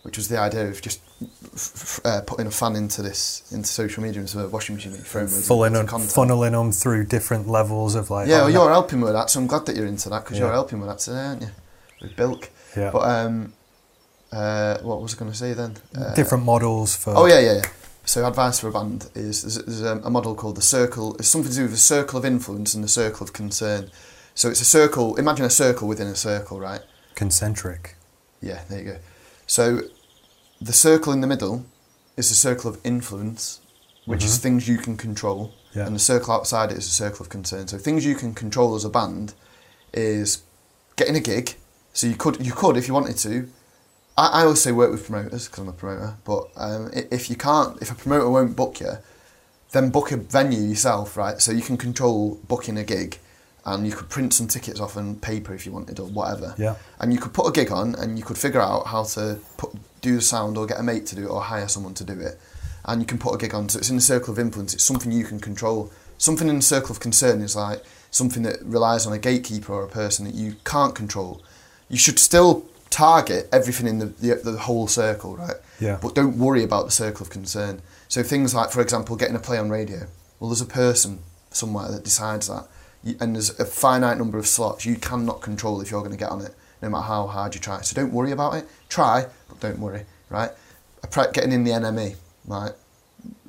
[0.04, 1.00] which was the idea of just
[1.54, 5.06] f- uh, putting a fan into this into social media into a washing machine, and
[5.06, 8.28] throwing loads of- Fulling loads them, funneling them through different levels of like.
[8.28, 10.38] Yeah, oh, well, you're helping with that, so I'm glad that you're into that because
[10.38, 10.46] Yeah.
[10.46, 11.50] you're helping with that today, aren't you?
[12.02, 12.50] With Bilk.
[12.76, 12.90] yeah.
[12.92, 13.54] But um,
[14.32, 15.78] uh, what was I going to say then?
[15.96, 17.14] Uh, different models for.
[17.16, 17.62] Oh yeah, yeah, yeah.
[18.06, 21.16] So advice for a band is there's, there's a, a model called the circle.
[21.18, 23.92] It's something to do with the circle of influence and the circle of concern.
[24.34, 25.16] So it's a circle.
[25.18, 26.82] Imagine a circle within a circle, right?
[27.16, 27.96] Concentric.
[28.42, 28.98] Yeah, there you go.
[29.46, 29.82] So
[30.62, 31.66] the circle in the middle
[32.18, 33.60] is a circle of influence,
[34.06, 35.80] which is things you can control, Mm-hmm.
[35.80, 35.86] Yeah.
[35.88, 37.66] and the circle outside it is a circle of concern.
[37.70, 39.34] So things you can control as a band
[39.94, 40.44] is
[40.98, 41.56] getting a gig.
[41.94, 43.48] So you could you could if you wanted to.
[44.18, 46.16] I, I always say work with promoters because I'm a promoter.
[46.26, 48.94] But um, if you can't, if a promoter won't book you,
[49.72, 51.40] then book a venue yourself, right?
[51.42, 53.18] So you can control booking a gig,
[53.66, 56.76] and you could print some tickets off on paper if you wanted or whatever Yeah.
[57.00, 59.72] and you could put a gig on and you could figure out how to put
[60.02, 62.20] do the sound or get a mate to do it or hire someone to do
[62.20, 62.40] it.
[62.84, 63.70] And you can put a gig on.
[63.70, 64.74] So it's in the circle of influence.
[64.74, 65.92] It's something you can control.
[66.18, 69.84] Something in the circle of concern is like something that relies on a gatekeeper or
[69.84, 71.42] a person that you can't control.
[71.90, 75.56] You should still target everything in the, the, the whole circle right?
[75.80, 75.98] Yeah.
[76.02, 77.82] but don't worry about the circle of concern.
[78.10, 80.08] So things like for example getting a play on radio.
[80.40, 81.20] Well there's a person
[81.52, 82.68] somewhere that decides that.
[83.20, 86.30] And there's a finite number of slots you cannot control if you're going to get
[86.30, 89.60] on it no matter how hard you try so don't worry about it try but
[89.60, 90.52] don't worry right
[91.34, 92.16] getting in the NME
[92.46, 92.72] right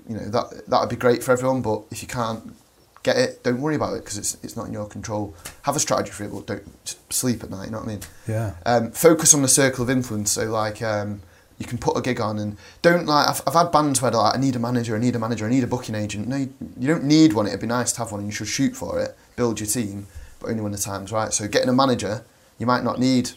[0.09, 2.55] you know that that would be great for everyone but if you can't
[3.03, 5.81] get it don't worry about it because it's, it's not in your control have a
[5.81, 8.55] strategy for it but don't sleep at night you know what I mean Yeah.
[8.67, 10.33] um, focus on the circle of influence.
[10.33, 11.21] So like um,
[11.59, 13.29] you can put a gig on and don't like.
[13.29, 15.47] I've, I've had bands where they're like, I need a manager, I need a manager,
[15.47, 16.27] I need a booking agent.
[16.27, 17.47] No, you, you don't need one.
[17.47, 19.17] It'd be nice to have one, and you should shoot for it.
[19.37, 20.09] Build your team,
[20.41, 21.33] but only when the time's right.
[21.33, 22.25] So getting a manager,
[22.63, 23.33] you might not need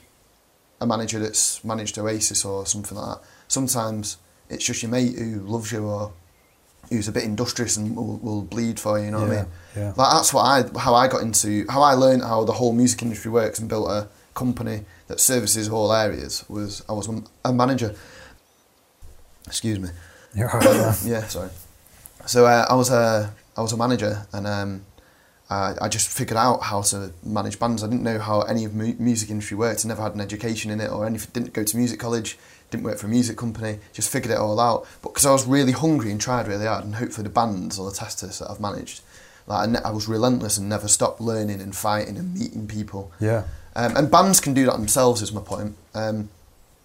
[0.79, 3.27] a manager that's managed Oasis or something like that.
[3.47, 4.17] Sometimes
[4.51, 6.13] it's just your mate who loves you or
[6.89, 9.05] who's a bit industrious and will, will bleed for you.
[9.05, 9.45] You know what I mean?
[9.75, 9.93] yeah.
[9.97, 13.01] Like that's what I how I got into how I learned how the whole music
[13.01, 17.09] industry works and built a company that services all areas was I was
[17.43, 17.95] a manager.
[19.47, 19.89] Excuse me.
[20.35, 21.01] You're right.
[21.03, 21.49] Yeah, sorry.
[22.27, 24.85] So uh, I was a I was a manager and um,
[25.49, 27.83] I, I just figured out how to manage bands.
[27.83, 29.85] I didn't know how any of mu- music industry worked.
[29.85, 31.29] I never had an education in it or anything.
[31.33, 32.37] Didn't go to music college.
[32.71, 33.79] Didn't work for a music company.
[33.93, 34.87] Just figured it all out.
[35.03, 37.89] But because I was really hungry and tried really hard, and hopefully the bands or
[37.89, 39.01] the testers that I've managed,
[39.45, 43.11] like I, ne- I was relentless and never stopped learning and fighting and meeting people.
[43.19, 43.43] Yeah.
[43.75, 45.75] Um, and bands can do that themselves, is my point.
[45.93, 46.29] Um,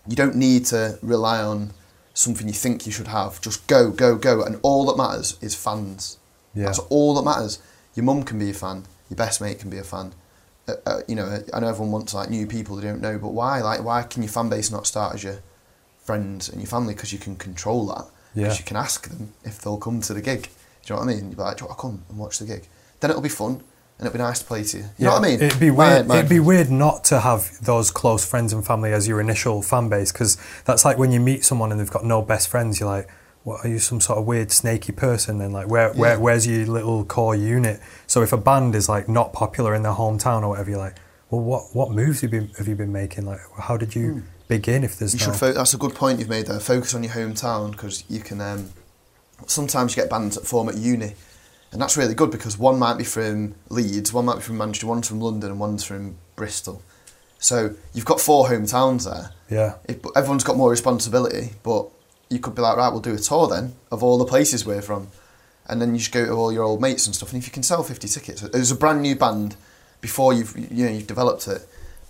[0.07, 1.71] you don't need to rely on
[2.13, 3.41] something you think you should have.
[3.41, 4.43] Just go, go, go.
[4.43, 6.19] And all that matters is fans.
[6.55, 6.67] Yeah.
[6.67, 7.59] That's all that matters.
[7.95, 8.85] Your mum can be a fan.
[9.09, 10.13] Your best mate can be a fan.
[10.69, 13.31] Uh, uh, you know, I know everyone wants like new people they don't know, but
[13.31, 13.61] why?
[13.61, 15.41] Like, why can your fan base not start as your
[16.05, 16.95] friends and your family?
[16.95, 18.05] Because you can control that.
[18.35, 18.45] Yeah.
[18.45, 20.43] Because you can ask them if they'll come to the gig.
[20.43, 20.49] Do
[20.95, 21.29] you know what I mean?
[21.31, 22.69] You'd be like, do you want to come and watch the gig?
[23.01, 23.63] Then it'll be fun
[23.99, 24.85] and it'll be nice to play to you.
[24.99, 25.43] You know what I mean?
[25.43, 26.07] It'd be My- weird.
[26.07, 29.63] my- it'd be weird not to have those close friends and family as your initial
[29.63, 32.79] fan base because that's like when you meet someone and they've got no best friends.
[32.81, 33.09] You're like,
[33.45, 36.19] what are you some sort of weird snaky person then like where, where Yeah.
[36.19, 39.93] where's your little core unit so if a band is like not popular in their
[39.95, 40.97] hometown or whatever you're like
[41.31, 44.23] well what what moves have you been have you been making like how did you
[44.49, 45.15] begin if there's.
[45.15, 45.37] You no should.
[45.41, 46.59] Fo- that's a good point you've made there.
[46.59, 48.41] Focus on your hometown because you can.
[48.41, 48.71] Um,
[49.47, 51.15] sometimes you get bands that form at uni,
[51.71, 54.89] and that's really good because one might be from Leeds, one might be from Manchester,
[54.89, 56.83] one's from London, and one's from Bristol.
[57.39, 59.31] So you've got four hometowns there.
[59.49, 61.89] yeah If, but everyone's got more responsibility, but
[62.31, 64.83] you could be like, right, we'll do a tour then of all the places we're
[64.83, 65.09] from,
[65.69, 67.33] and then you just go to all your old mates and stuff.
[67.33, 69.57] And if you can sell fifty tickets, as a brand new band,
[70.01, 71.67] before you've you know you've developed it,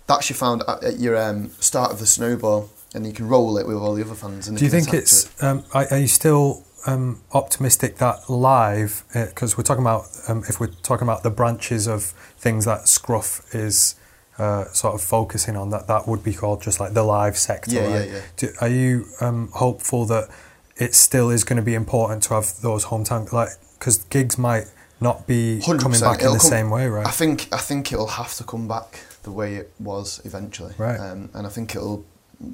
[0.07, 3.57] that's you found at, at your um, start of the snowball, and you can roll
[3.57, 4.47] it with all the other fans.
[4.47, 9.57] And do you think it's um, are, are you still um, optimistic that live because
[9.57, 12.05] we're talking about um, if we're talking about the branches of
[12.37, 13.95] things that scruff is
[14.37, 17.71] uh, sort of focusing on that that would be called just like the live sector
[17.75, 18.09] Yeah, yeah, right?
[18.09, 18.21] yeah.
[18.37, 20.29] Do, are you um, hopeful that
[20.77, 24.65] it still is going to be important to have those hometown like because gigs might
[24.99, 25.79] not be 100%.
[25.79, 28.33] coming back in It'll the come- same way right I think I think it'll have
[28.35, 30.73] to come back the way it was eventually.
[30.79, 30.99] Right.
[30.99, 32.03] Um, and I think it'll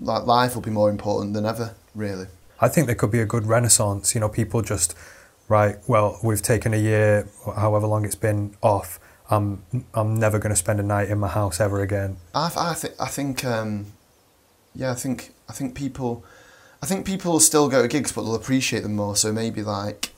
[0.01, 1.75] like life will be more important than ever.
[1.95, 2.25] Really.
[2.59, 4.13] I think there could be a good renaissance.
[4.15, 4.93] You know, people just
[5.47, 5.77] right.
[5.87, 8.99] Well, we've taken a year, however long it's been off.
[9.29, 9.63] I'm
[9.93, 12.17] I'm never going to spend a night in my house ever again.
[12.33, 13.87] I, I think I think um,
[14.75, 16.23] yeah I think I think people
[16.81, 19.15] I think people still go to gigs but they'll appreciate them more.
[19.15, 20.11] So maybe like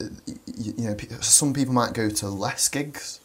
[0.00, 3.20] uh, y- y- you know some people might go to less gigs.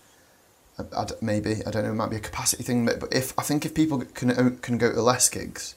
[0.80, 3.34] I, I maybe I don't know it might be a capacity thing but but if
[3.38, 5.76] I think if people can can go to less gigs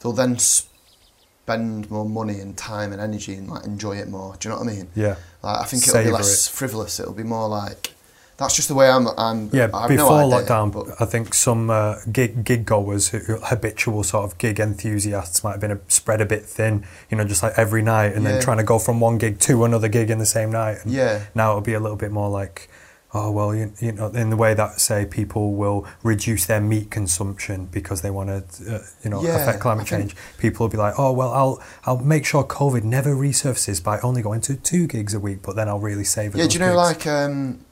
[0.00, 4.36] they'll then spend more money and time and energy and like enjoy it more.
[4.38, 4.88] Do you know what I mean?
[4.94, 7.00] Yeah, like I think it'll be Savour less frivolous.
[7.00, 7.92] It'll be more like
[8.40, 9.66] that's just the way I'm I'm yeah.
[9.68, 14.02] Before no idea, lockdown, but I think some uh, gig gig goers, who, who- habitual
[14.02, 16.84] sort of gig enthusiasts, might have been a, spread a bit thin.
[17.10, 18.32] You know, just like every night, and Yeah.
[18.32, 20.78] then trying to go from one gig to another gig in the same night.
[20.82, 22.68] And yeah Now it'll be a little bit more like,
[23.12, 26.90] oh well, you, you know, in the way that say people will reduce their meat
[26.90, 30.14] consumption because they want to, uh, you know, Yeah, affect climate change.
[30.38, 34.22] People will be like, oh well, I'll I'll make sure COVID never resurfaces by only
[34.22, 36.34] going to two gigs a week, but then I'll really save.
[36.36, 37.64] Yeah, do you know, like, um,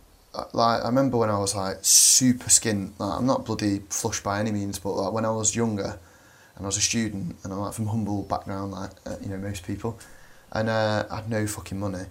[0.53, 2.99] like I remember when I was like super skint.
[2.99, 5.99] Like, I'm not bloody flush by any means, but like when I was younger,
[6.57, 9.39] and I was a student, and I'm like from humble background, like uh, you know
[9.39, 9.99] most people,
[10.53, 12.05] and uh, I had no fucking money.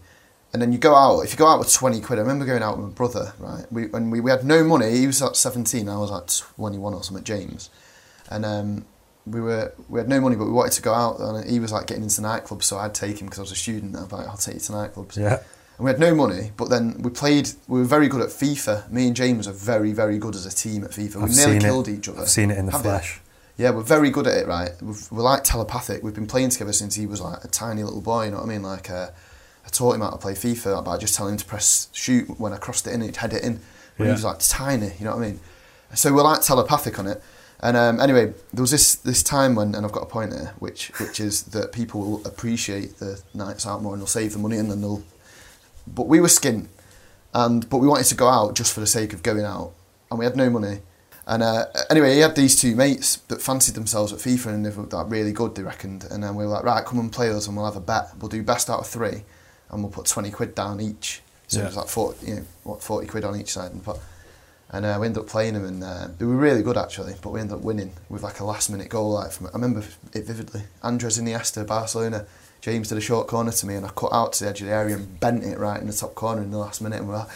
[0.53, 1.21] And then you go out.
[1.21, 3.33] If you go out with twenty quid, I remember going out with my brother.
[3.37, 4.97] Right, we and we, we had no money.
[4.97, 5.89] He was like seventeen.
[5.89, 7.23] I was like twenty one or something.
[7.23, 7.69] James,
[8.29, 8.85] and um,
[9.25, 11.19] we were we had no money, but we wanted to go out.
[11.19, 13.55] And he was like getting into nightclubs, so I'd take him because I was a
[13.55, 13.95] student.
[13.95, 15.39] I was like, I'll take you to nightclubs yeah,
[15.77, 17.49] and we had no money, but then we played.
[17.67, 18.89] We were very good at FIFA.
[18.91, 21.23] Me and James are very, very good as a team at FIFA.
[21.23, 21.97] I've we nearly killed it.
[21.99, 22.21] each other.
[22.21, 23.21] I've seen it in the Have flesh.
[23.57, 24.71] Yeah, we're very good at it, right?
[24.81, 26.03] We've, we're like telepathic.
[26.03, 28.25] We've been playing together since he was like a tiny little boy.
[28.25, 28.61] You know what I mean?
[28.61, 29.09] Like, uh,
[29.65, 32.53] I taught him how to play FIFA by just telling him to press shoot when
[32.53, 33.59] I crossed it in, he'd head it in.
[33.97, 34.11] When Yeah.
[34.11, 35.39] he was like tiny, you know what I mean?
[35.95, 37.21] So we're like telepathic on it.
[37.59, 40.53] And um, anyway, there was this this time when, and I've got a point here,
[40.59, 44.39] which which is that people will appreciate the nights out more and they'll save the
[44.39, 45.03] money and then they'll.
[45.93, 46.67] But we were skint,
[47.33, 49.71] and but we wanted to go out just for the sake of going out,
[50.09, 50.79] and we had no money.
[51.29, 54.69] And uh, anyway, he had these two mates that fancied themselves at FIFA and they
[54.69, 56.05] were like, really good, they reckoned.
[56.09, 58.11] And then we were like, right, come and play us and we'll have a bet.
[58.17, 59.23] We'll do best out of three
[59.69, 61.21] and we'll put 20 quid down each.
[61.47, 61.65] So Yeah.
[61.65, 63.73] it was like 40, you know, what, 40 quid on each side.
[63.73, 63.97] And, put,
[64.71, 67.31] and uh, we ended up playing them and uh, they were really good actually, but
[67.31, 69.11] we ended up winning with like a last minute goal.
[69.11, 70.61] Like from, I remember it vividly.
[70.81, 72.25] Andres Iniesta, Barcelona.
[72.61, 74.67] James did a short corner to me and I cut out to the edge of
[74.67, 77.07] the area and bent it right in the top corner in the last minute and
[77.07, 77.29] we we're like,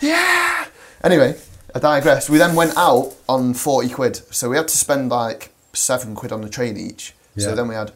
[0.00, 0.66] yeah!
[1.02, 1.36] Anyway,
[1.74, 2.30] I digress.
[2.30, 4.16] We then went out on 40 quid.
[4.34, 7.14] So we had to spend like seven quid on the train each.
[7.36, 7.46] Yeah.
[7.46, 7.92] So then we had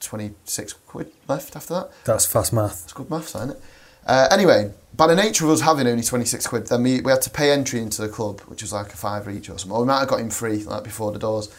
[0.00, 1.90] 26 quid left after that.
[2.04, 2.84] That's fast math.
[2.84, 3.60] It's good maths, isn't it?
[4.06, 7.22] Uh, anyway, by the nature of us having only 26 quid, then we, we had
[7.22, 9.76] to pay entry into the club, which was like a fiver each or something.
[9.76, 11.54] Or we might have got him free, like before the doors.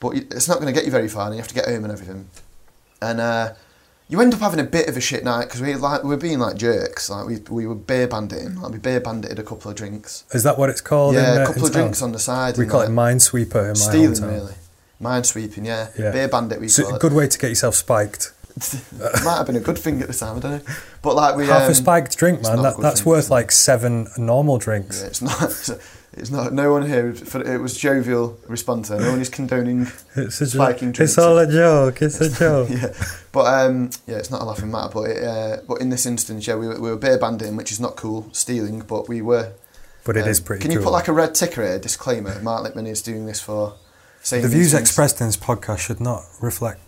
[0.00, 1.84] But it's not going to get you very far, and you have to get home
[1.84, 2.28] and everything.
[3.00, 3.52] And uh,
[4.08, 6.16] you end up having a bit of a shit night because we like we were
[6.16, 7.08] being like jerks.
[7.08, 8.60] Like we we were beer banditing.
[8.60, 10.24] Like we beer bandited a couple of drinks.
[10.32, 11.14] Is that what it's called?
[11.14, 12.58] yeah, in, uh, a couple of drinks on the side.
[12.58, 14.54] We call like, it minesweeper in my stealing really.
[15.00, 15.88] Mind sweeping, yeah.
[15.98, 16.12] Yeah.
[16.12, 17.00] Beer bandit, we So call a it.
[17.00, 18.32] good way to get yourself spiked.
[18.56, 18.84] it
[19.24, 20.74] might have been a good thing at the time, I don't know.
[21.02, 22.62] But like we Half um, a spiked drink, man.
[22.62, 25.00] That, that's thing, worth like seven normal drinks.
[25.00, 25.42] Yeah, it's not.
[25.42, 25.70] It's
[26.30, 26.52] not.
[26.52, 27.12] No one here.
[27.14, 28.90] For, it was jovial response.
[28.90, 29.86] No one is condoning.
[30.16, 30.96] It's, a Spiking joke.
[30.96, 31.00] drinks.
[31.00, 32.02] it's all a joke.
[32.02, 32.68] It's a joke.
[32.70, 32.92] yeah,
[33.32, 34.90] but um, yeah, it's not a laughing matter.
[34.92, 37.72] But it, uh, but in this instance, yeah, we were, we were beer banding, which
[37.72, 39.52] is not cool, stealing, but we were.
[40.04, 40.80] But it um, is pretty Can cool.
[40.80, 42.40] you put like a red ticker here, disclaimer?
[42.42, 43.74] Mark Lippman is doing this for
[44.22, 46.80] saying the views expressed in this podcast should not reflect.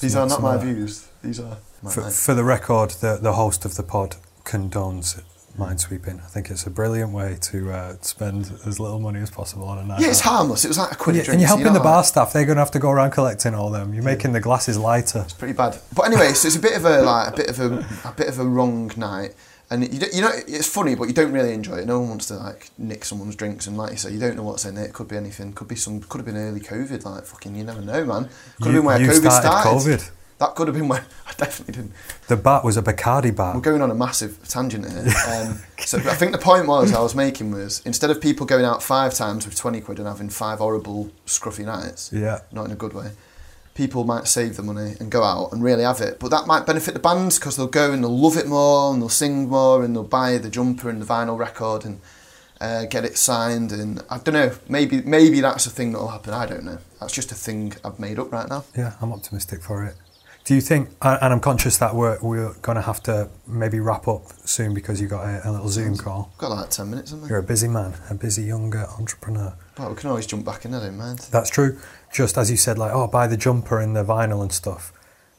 [0.00, 0.64] These are not my that.
[0.64, 1.08] views.
[1.22, 5.20] These are my For, for the record, the, the host of the pod condones
[5.60, 6.18] minesweeping.
[6.24, 9.78] I think it's a brilliant way to uh, spend as little money as possible on
[9.78, 10.00] a night.
[10.00, 10.32] Yeah, it's out.
[10.32, 10.64] harmless.
[10.64, 11.34] It was like a quid Yeah, drink.
[11.34, 12.32] and you're so helping not the bar staff.
[12.32, 13.92] They're going to have to go around collecting all them.
[13.94, 15.20] You're making the glasses lighter.
[15.20, 15.78] It's pretty bad.
[15.94, 18.28] But anyway, so it's a bit of a like a bit of a, a bit
[18.28, 19.34] of a wrong night,
[19.70, 21.86] and you you know it's funny, but you don't really enjoy it.
[21.86, 24.42] No one wants to like nick someone's drinks, and like you say, you don't know
[24.42, 24.84] what's in it.
[24.84, 25.52] It could be anything.
[25.52, 26.00] Could be some.
[26.00, 27.04] Could have been early COVID.
[27.04, 28.28] Like fucking, you never know, man.
[28.58, 29.70] Could have been where you COVID started started.
[30.00, 30.10] COVID.
[30.40, 31.92] That could have been where I definitely didn't.
[32.28, 33.54] The bat was a Bacardi bat.
[33.54, 35.04] We're going on a massive tangent here.
[35.30, 38.64] Um, so I think the point was I was making was instead of people going
[38.64, 42.40] out five times with twenty quid and having five horrible scruffy nights, Yeah.
[42.52, 43.12] not in a good way.
[43.74, 46.66] People might save the money and go out and really have it, but that might
[46.66, 49.84] benefit the bands because they'll go and they'll love it more and they'll sing more
[49.84, 52.00] and they'll buy the jumper and the vinyl record and
[52.60, 54.52] uh, get it signed and I don't know.
[54.68, 56.34] Maybe maybe that's a thing that'll happen.
[56.34, 56.78] I don't know.
[56.98, 58.64] That's just a thing I've made up right now.
[58.76, 59.94] Yeah, I'm optimistic for it.
[60.44, 64.08] Do you think, and I'm conscious that we're, we're going to have to maybe wrap
[64.08, 66.32] up soon because you got a, a little Zoom call.
[66.38, 67.28] Got like ten minutes, haven't we?
[67.28, 69.54] You're a busy man, a busy younger entrepreneur.
[69.76, 70.72] But we can always jump back in.
[70.72, 71.20] Don't mind.
[71.30, 71.78] That's true.
[72.12, 74.92] Just as you said, like, oh, buy the jumper and the vinyl and stuff.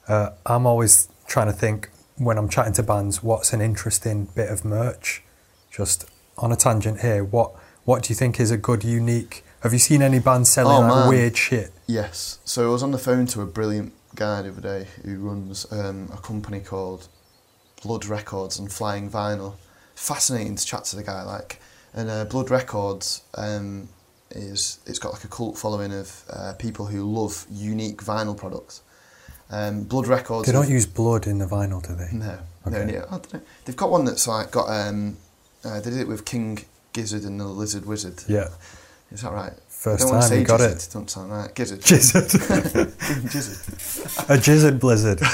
[0.08, 4.50] Uh, I'm always trying to think when I'm chatting to bands, what's an interesting bit
[4.50, 5.24] of merch?
[5.72, 7.52] Just on a tangent here, what
[7.84, 9.44] what do you think is a good, unique?
[9.62, 11.72] Have you seen any bands selling Oh, like weird shit?
[11.88, 12.40] Yes.
[12.46, 15.66] So I was on the phone to a brilliant guy the other day who runs
[15.72, 17.08] um, a company called
[17.84, 19.56] Blood Records and Flying Vinyl.
[19.96, 21.24] Fascinating to chat to the guy.
[21.24, 21.60] Like,
[21.94, 23.90] and uh, Blood Records um,
[24.32, 28.82] is it's got like a cult following of uh, people who love unique vinyl products.
[29.50, 30.46] Um, Blood Records.
[30.46, 32.10] They don't have- use blood in the vinyl, do they?
[32.14, 32.92] no, no, Okay.
[32.94, 33.06] no.
[33.08, 33.42] I don't know.
[33.66, 34.70] They've got one that's like got.
[34.70, 35.18] Um,
[35.64, 38.24] uh, they did it with King Gizzard and the Lizard Wizard.
[38.28, 38.48] Yeah.
[39.12, 39.54] Is that right?
[39.82, 40.90] First time you got Gizzard, it.
[40.94, 41.56] Don't sound right.
[41.56, 41.84] Gizzard.
[41.84, 42.30] Gizzard.
[43.32, 44.30] Gizzard.
[44.30, 45.20] a jizzard blizzard.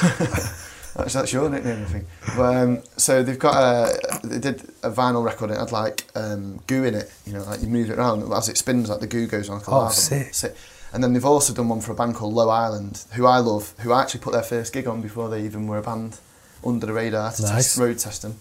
[0.96, 2.06] That's, that's your nickname, I think.
[2.36, 6.06] But, um, so they've got a, they did a vinyl record and it had like
[6.16, 9.00] um, goo in it, you know, like you move it around as it spins, like
[9.02, 9.58] the goo goes on.
[9.60, 9.94] Like a Oh, lava.
[9.94, 10.56] sick.
[10.94, 13.76] And then they've also done one for a band called Low Island, who I love,
[13.82, 16.18] who I actually put their first gig on before they even were a band
[16.66, 17.52] under the radar to Nice.
[17.52, 18.40] test, road test them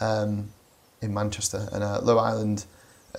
[0.00, 0.48] um,
[1.02, 1.68] in Manchester.
[1.72, 2.64] And uh, Low Island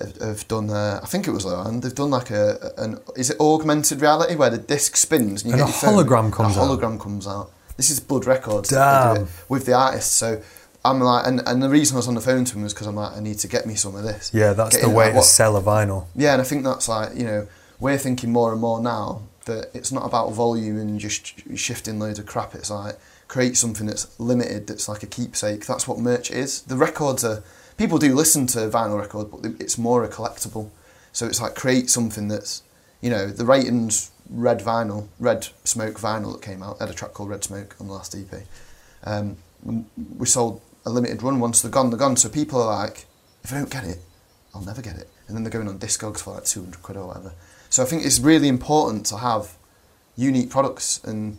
[0.00, 3.30] have, have done, uh, I think it was Low they've done like a, an, is
[3.30, 6.32] it augmented reality where the disc spins and you And get a phone hologram and
[6.32, 6.68] comes a out.
[6.80, 7.50] hologram comes out.
[7.76, 9.16] This is Blood Records Damn.
[9.16, 10.12] it with the artist.
[10.12, 10.42] So
[10.84, 12.86] I'm like, and, and the reason I was on the phone to him was because
[12.86, 14.30] I'm like, I need to get me some of this.
[14.34, 16.06] Yeah, that's Get the way like, to what- sell a vinyl.
[16.14, 17.48] Yeah, and I think that's like, you know,
[17.80, 22.18] we're thinking more and more now that it's not about volume and just shifting loads
[22.18, 22.54] of crap.
[22.54, 22.96] It's like
[23.28, 25.66] create something that's limited, that's like a keepsake.
[25.66, 26.62] That's what merch is.
[26.62, 27.42] The records are,
[27.76, 30.70] people do listen to vinyl record, but it's more a collectible.
[31.12, 32.62] So it's like create something that's,
[33.00, 37.12] you know, the ratings red vinyl, red smoke vinyl that came out, had a track
[37.12, 38.42] called Red Smoke on the last EP.
[39.04, 42.16] Um, we sold a limited run once they're gone, they're gone.
[42.16, 43.06] So people are like,
[43.42, 43.98] if I don't get it,
[44.54, 45.08] I'll never get it.
[45.26, 47.32] And then they're going on Discogs for like 200 quid or whatever.
[47.70, 49.56] So I think it's really important to have
[50.16, 51.38] unique products and,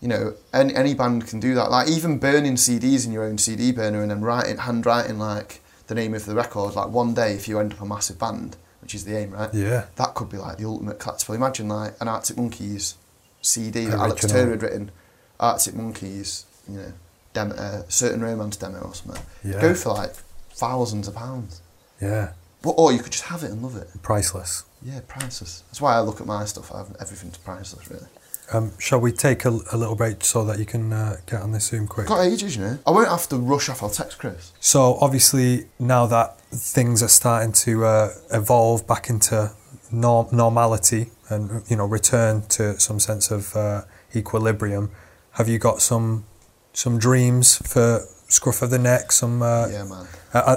[0.00, 1.70] you know, any, any band can do that.
[1.70, 5.94] Like even burning CDs in your own CD burner and then writing, handwriting like the
[5.94, 6.74] name of the record.
[6.74, 9.52] Like one day if you end up a massive band, which is the aim, right?
[9.52, 9.86] Yeah.
[9.96, 11.34] That could be like the ultimate collectible.
[11.34, 12.96] Imagine like an Arctic Monkeys
[13.42, 14.90] CD that Alex Turner had written.
[15.38, 16.92] Arctic Monkeys, you know,
[17.32, 19.22] demo, uh, certain romance demo or something.
[19.44, 19.60] Yeah.
[19.60, 20.14] Go for like
[20.50, 21.60] thousands of pounds.
[22.00, 22.32] Yeah.
[22.62, 23.88] But, or you could just have it and love it.
[24.02, 24.64] Priceless.
[24.82, 25.62] Yeah, priceless.
[25.68, 26.72] That's why I look at my stuff.
[26.72, 28.06] I have everything's priceless, really.
[28.52, 31.52] Um, shall we take a, a little break so that you can uh, get on
[31.52, 32.06] this Zoom quick?
[32.06, 32.78] Got ages, you know.
[32.86, 33.82] I won't have to rush off.
[33.82, 34.52] I'll text Chris.
[34.60, 39.52] So obviously now that things are starting to uh, evolve back into
[39.90, 43.82] norm- normality and you know return to some sense of uh,
[44.14, 44.90] equilibrium,
[45.32, 46.24] have you got some
[46.72, 49.12] some dreams for Scruff of the Neck?
[49.12, 50.06] Some uh, yeah, man.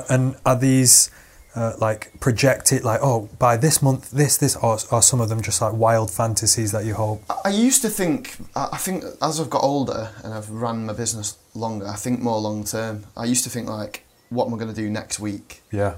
[0.10, 1.10] and are these
[1.56, 5.42] uh, like it like oh by this month this this or are some of them
[5.42, 7.24] just like wild fantasies that you hope?
[7.44, 8.38] I, used to think.
[8.56, 12.20] I, I think as I've got older and I've ran my business longer, I think
[12.20, 13.06] more long term.
[13.18, 15.64] I used to think like, what am I going to do next week?
[15.72, 15.96] Yeah.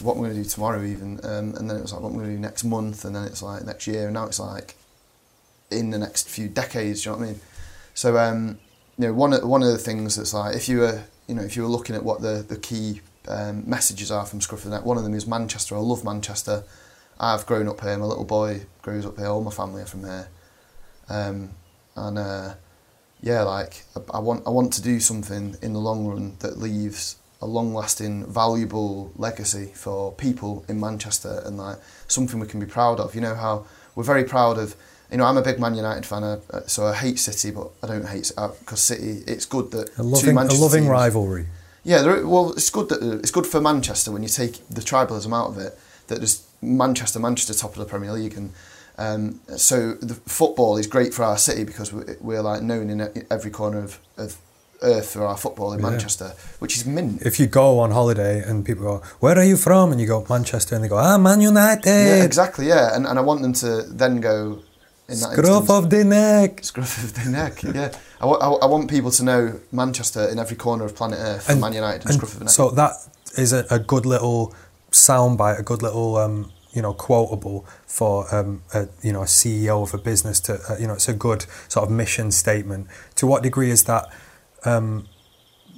[0.00, 0.82] What am I going to do tomorrow?
[0.82, 3.04] Even, um, and then it was like, what am I going to do next month?
[3.04, 4.04] And then it's like next year.
[4.04, 4.76] And now it's like,
[5.70, 7.02] in the next few decades.
[7.02, 7.40] Do you know what I mean?
[7.94, 8.58] So, um,
[8.98, 11.42] you know, one of one of the things that's like, if you were, you know,
[11.42, 14.70] if you were looking at what the the key um, messages are from Scruff of
[14.70, 15.76] the Neck, one of them is Manchester.
[15.76, 16.64] I love Manchester.
[17.18, 17.96] I've grown up here.
[17.96, 19.26] My little boy grows up here.
[19.26, 20.28] All my family are from here.
[21.08, 21.50] Um,
[21.94, 22.54] and uh,
[23.22, 26.58] yeah, like I, I want I want to do something in the long run that
[26.58, 32.66] leaves a long-lasting, valuable legacy for people in Manchester, and like something we can be
[32.66, 33.14] proud of.
[33.14, 34.76] You know how we're very proud of
[35.10, 37.70] you know, I'm a big Man United fan, uh, uh, so I hate City, but
[37.82, 39.22] I don't hate because City.
[39.26, 41.46] It's good that A loving, a loving teams- rivalry.
[41.86, 45.32] Yeah, there, well, it's good that it's good for Manchester when you take the tribalism
[45.32, 45.78] out of it.
[46.08, 48.52] That there's Manchester, Manchester top of the Premier League, and
[48.98, 52.98] um, so the football is great for our city because we- we're like known in
[53.30, 54.36] every corner of, of
[54.82, 55.90] earth for our football in Yeah.
[55.90, 57.22] Manchester, which is mint.
[57.22, 60.24] If you go on holiday and people go, "Where are you from?" and you go
[60.28, 62.66] Manchester, and they go, "Ah, Man United." Yeah, exactly.
[62.68, 64.58] Yeah, and, and I want them to then go
[65.08, 66.64] in that Scruff instance- of the neck.
[66.64, 67.62] scruff of the neck.
[67.62, 67.90] Yeah,
[68.20, 71.18] I wa- I wa- I want people to know Manchester in every corner of planet
[71.20, 72.92] Earth for And- Man United and, And scruff of so that
[73.36, 74.54] is a, a good little
[74.90, 79.82] soundbite, a good little um, you know quotable for um, a you know a CEO
[79.82, 82.86] of a business to uh, you know it's a good sort of mission statement.
[83.16, 84.04] To what degree is that
[84.64, 85.06] um,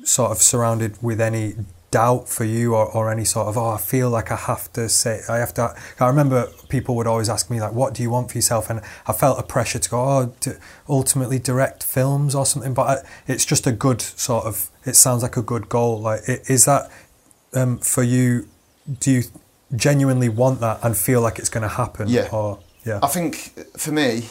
[0.04, 1.54] sort of surrounded with any
[1.90, 4.88] doubt for you or, or any sort of oh I feel like I have to
[4.88, 8.10] say I have to I remember people would always ask me like what do you
[8.10, 8.68] want for yourself?
[8.68, 10.58] And I felt a pressure to go oh to
[10.88, 15.22] ultimately direct films or something but I, it's just a good sort of it sounds
[15.22, 16.90] like a good goal like is that
[17.54, 18.48] um, for you
[19.00, 19.22] do you
[19.74, 22.08] genuinely want that and feel like it's going to happen?
[22.08, 22.28] Yeah.
[22.32, 23.00] or yeah.
[23.02, 23.36] I think
[23.76, 24.28] for me,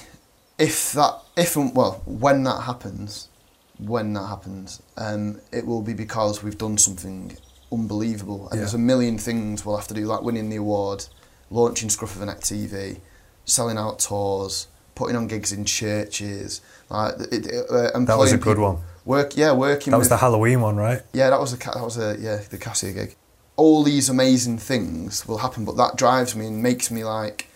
[0.58, 3.30] if that, if and well, when that happens,
[3.78, 7.38] when that happens, um, it will be because we've done something
[7.72, 8.62] unbelievable, and Yeah.
[8.62, 11.06] there's a million things we'll have to do, like winning the award,
[11.50, 13.00] launching Scruff of the Neck TV,
[13.46, 18.38] selling out tours, putting on gigs in churches, like it, it, uh, that was a
[18.38, 19.92] good people- one Work, yeah, working.
[19.92, 22.42] that was with, the Halloween one right yeah, that was a that was a yeah
[22.50, 23.16] the Cassia gig.
[23.56, 27.48] All these amazing things will happen, but that drives me and makes me like,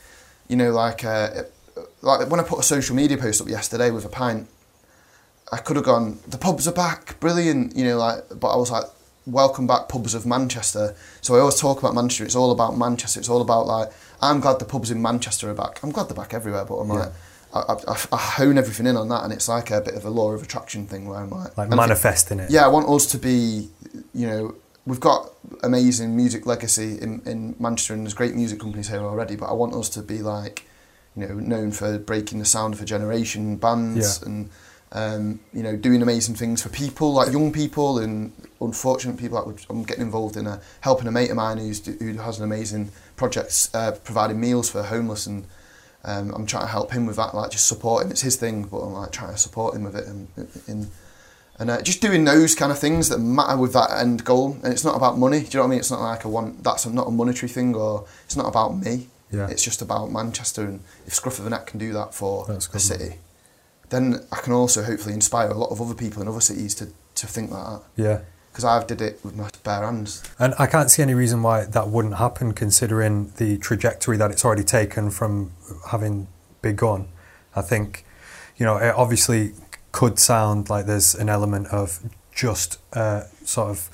[0.48, 1.44] you know, like uh,
[2.02, 4.48] like when I put a social media post up yesterday with a pint,
[5.52, 8.72] I could have gone the pubs are back, brilliant, you know, like, but I was
[8.72, 8.86] like,
[9.26, 10.96] welcome back pubs of Manchester.
[11.22, 12.24] So I always talk about Manchester.
[12.26, 13.20] It's all about Manchester.
[13.20, 13.90] It's all about like
[14.22, 15.84] I'm glad the pubs in Manchester are back.
[15.84, 16.94] I'm glad they're back everywhere, but I'm Yeah.
[16.96, 17.12] like.
[17.54, 20.10] I, I, I hone everything in on that, and it's like a bit of a
[20.10, 22.88] law of attraction thing where I'm like, like I think- manifesting it yeah, I want
[22.88, 23.68] us to be,
[24.14, 24.56] you know,
[24.86, 25.30] we've got
[25.62, 29.54] amazing music legacy in, in Manchester and there's great music companies here already, but I
[29.54, 30.66] want us to be like,
[31.18, 34.28] you know, known for breaking the sound of a generation, bands Yeah.
[34.30, 34.50] and,
[34.94, 39.44] um, you know, doing amazing things for people, like young people and unfortunate people.
[39.44, 42.44] Like I'm getting involved in a, helping a mate of mine who's, who has an
[42.44, 45.46] amazing project, uh, providing meals for homeless and
[46.04, 48.12] um, I'm trying to help him with that, like just support him.
[48.12, 50.28] It's his thing, but I'm like trying to support him with it and
[50.68, 50.90] in
[51.60, 54.58] and uh, just doing those kind of things that matter with that end goal.
[54.64, 55.42] And it's not about money.
[55.42, 55.80] Do you know what I mean?
[55.80, 56.58] It's not like a one.
[56.62, 59.10] That's not a monetary thing, or it's not about me.
[59.32, 59.48] Yeah.
[59.48, 62.82] It's just about Manchester, and if Scruff of the Neck can do that for good,
[62.82, 63.16] city,
[63.92, 66.88] then I can also hopefully inspire a lot of other people in other cities to,
[67.16, 67.82] to think like that.
[67.96, 68.22] yeah
[68.52, 70.24] Because I've did it with my bare hands.
[70.40, 74.44] And I can't see any reason why that wouldn't happen, considering the trajectory that it's
[74.44, 75.52] already taken from
[75.92, 76.28] having
[76.62, 77.10] begun.
[77.56, 78.06] I think,
[78.58, 79.54] you know, it obviously
[79.92, 82.00] could sound like there's an element of
[82.34, 83.90] just uh, sort of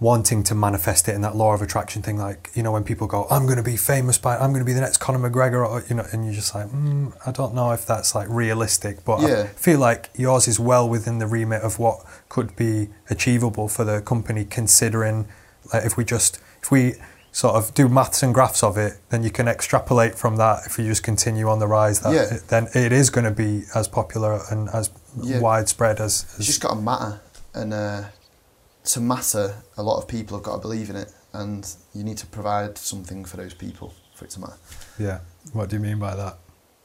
[0.00, 2.16] wanting to manifest it in that law of attraction thing.
[2.18, 4.64] Like, you know, when people go, I'm going to be famous by, I'm going to
[4.64, 7.52] be the next Conor McGregor, or, you know, and you're just like, mm, I don't
[7.54, 11.62] know if that's like realistic, but I feel like yours is well within the remit
[11.62, 15.26] of what could be achievable for the company, considering
[15.74, 16.94] like if we just, if we
[17.32, 20.62] sort of do maths and graphs of it, then you can extrapolate from that.
[20.64, 22.34] If you just continue on the rise, that Yeah.
[22.36, 24.90] it, then it is going to be as popular and as
[25.20, 25.40] Yeah.
[25.40, 27.20] widespread as, It's as just got to matter,
[27.54, 28.02] and uh,
[28.88, 32.18] to matter, a lot of people have got to believe in it, and you need
[32.18, 34.56] to provide something for those people for it to matter.
[34.98, 35.20] yeah.
[35.52, 36.36] What do you mean by that?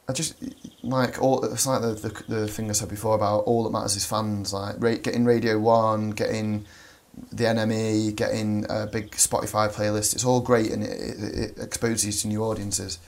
[0.08, 0.34] I just
[0.82, 1.44] like all.
[1.44, 4.52] It's like the, the the thing I said before about all that matters is fans.
[4.52, 6.66] Like ra- getting Radio One, getting
[7.32, 10.14] the NME, getting a big Spotify playlist.
[10.14, 12.98] It's all great and it, it, it exposes you to new audiences.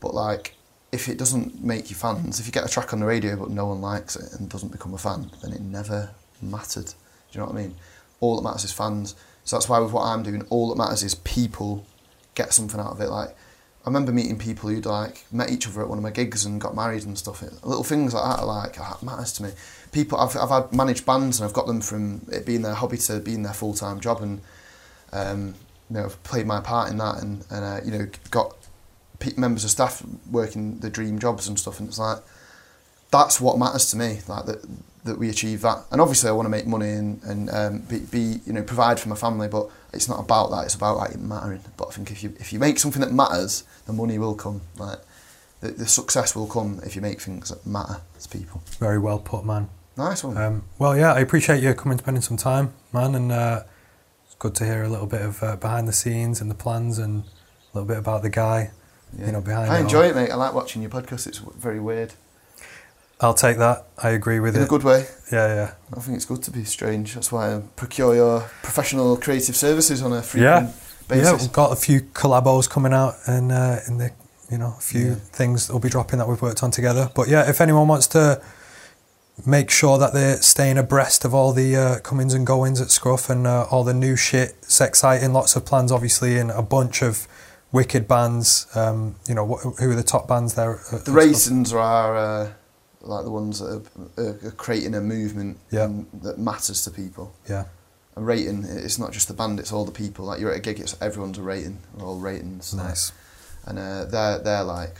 [0.00, 0.54] But like,
[0.92, 3.50] if it doesn't make you fans, if you get a track on the radio but
[3.50, 6.10] no one likes it and doesn't become a fan, then it never
[6.42, 6.86] mattered.
[6.86, 6.92] Do
[7.32, 7.74] you know what I mean?
[8.24, 9.14] All that matters is fans.
[9.44, 11.84] So that's why with what I'm doing, all that matters is people
[12.34, 13.08] get something out of it.
[13.10, 16.46] Like I remember meeting people who'd like met each other at one of my gigs
[16.46, 17.42] and got married and stuff.
[17.42, 19.50] Little things like that are like that matters to me.
[19.92, 22.96] People I've I've had managed bands and I've got them from it being their hobby
[22.96, 24.40] to being their full time job and
[25.12, 25.54] um,
[25.90, 28.56] you know I've played my part in that and and uh, you know got
[29.36, 32.18] members of staff working the dream jobs and stuff and it's like
[33.10, 34.62] that's what matters to me like that
[35.04, 35.78] that we achieve that.
[35.90, 38.98] And obviously I want to make money and and um, be, be you know provide
[38.98, 40.64] for my family but it's not about that.
[40.64, 41.60] It's about like it mattering.
[41.76, 44.62] But I think if you if you make something that matters the money will come
[44.78, 44.98] like
[45.60, 48.62] the, the success will come if you make things that matter to people.
[48.78, 49.68] Very well put, man.
[49.96, 50.36] nice one.
[50.36, 53.62] Um, well, yeah, I appreciate you coming, spending some time, man, and uh,
[54.26, 56.98] it's good to hear a little bit of uh, behind the scenes and the plans
[56.98, 58.72] and a little bit about the guy,
[59.18, 59.26] Yeah.
[59.26, 60.10] you know, behind I it enjoy all.
[60.10, 60.30] it mate.
[60.30, 61.26] I like watching your podcast.
[61.26, 62.12] It's very weird
[63.20, 63.86] I'll take that.
[64.02, 64.64] I agree with in it.
[64.66, 65.06] a good way.
[65.32, 65.70] yeah, yeah.
[65.96, 67.14] I think it's good to be strange.
[67.14, 70.20] That's why I procure your professional creative services on a Yeah.
[70.22, 70.72] frequent Yeah,
[71.08, 71.42] basis.
[71.42, 74.10] we've got a few collabos coming out and uh, in the
[74.50, 75.14] you know a few Yeah.
[75.32, 77.10] things that will be dropping that we've worked on together.
[77.14, 78.42] But yeah, if anyone wants to
[79.46, 83.30] make sure that they're staying abreast of all the uh, comings and goings at Scruff
[83.30, 85.32] and uh, all the new shit, it's exciting.
[85.32, 87.26] Lots of plans, obviously, and a bunch of
[87.72, 88.66] wicked bands.
[88.74, 90.78] Um, you know, wh- who are the top bands there?
[91.04, 92.50] The raisins are uh,
[93.06, 93.86] like the ones that
[94.18, 95.88] are, are, creating a movement Yeah.
[96.22, 97.34] that matters to people.
[97.48, 97.64] Yeah,
[98.16, 100.24] A rating, it's not just the band, it's all the people.
[100.26, 101.78] Like you're at a gig, it's everyone's a rating.
[101.96, 102.72] We're all ratings.
[102.74, 103.12] nice.
[103.66, 104.96] And uh, they're they're like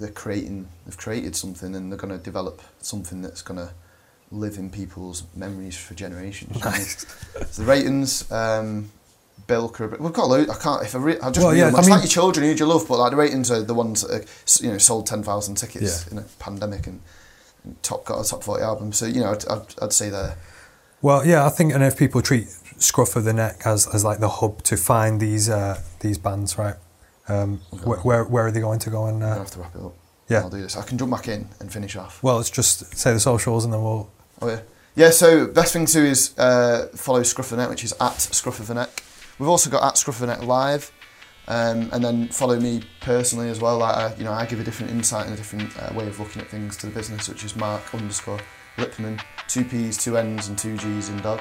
[0.00, 0.68] they're creating.
[0.84, 3.72] They've created something, and they're going to develop something that's going to
[4.32, 6.56] live in people's memories for generations.
[6.64, 7.06] Nice.
[7.50, 8.90] So the ratings, um,
[9.46, 10.48] Bilk, are- we've got a load.
[10.50, 10.82] I can't.
[10.82, 11.76] If I, re- I just Well, read yeah, them.
[11.76, 13.74] I It's mean- like your children who you love, but like the ratings are the
[13.74, 16.12] ones that are, you know sold ten thousand tickets Yeah.
[16.12, 17.00] in a pandemic and,
[17.64, 18.92] and top got a top forty album.
[18.92, 20.36] So you know I'd, I'd, I'd say they're
[21.02, 22.46] Well, yeah, I think, and if people treat
[22.78, 26.56] Scruff of the Neck as, as like the hub to find these uh, these bands,
[26.58, 26.76] right?
[27.28, 29.06] Um, wh- where where are they going to go?
[29.06, 29.94] And uh, have to wrap it up.
[30.28, 30.40] yeah.
[30.40, 30.76] I'll do this.
[30.76, 32.22] I can jump back in and finish off.
[32.22, 34.10] well, let's just say the socials, and then we'll.
[34.40, 34.60] Oh yeah.
[34.96, 37.92] Yeah, so best thing to do is uh, follow Scruff of the Neck, which is
[38.00, 39.02] at Scruff of the Neck.
[39.38, 40.92] We've also got at Scruff of the Neck Live,
[41.48, 43.78] um, and then follow me personally as well.
[43.78, 46.18] Like, I, you know, I give a different insight and a different uh, way of
[46.18, 48.40] looking at things to the business, which is Mark underscore
[48.78, 51.40] Lippman, two P's, two N's, and two G's in dog.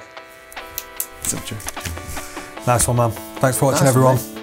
[2.68, 3.12] Nice one, man.
[3.12, 4.43] Thanks for watching, Nice everyone.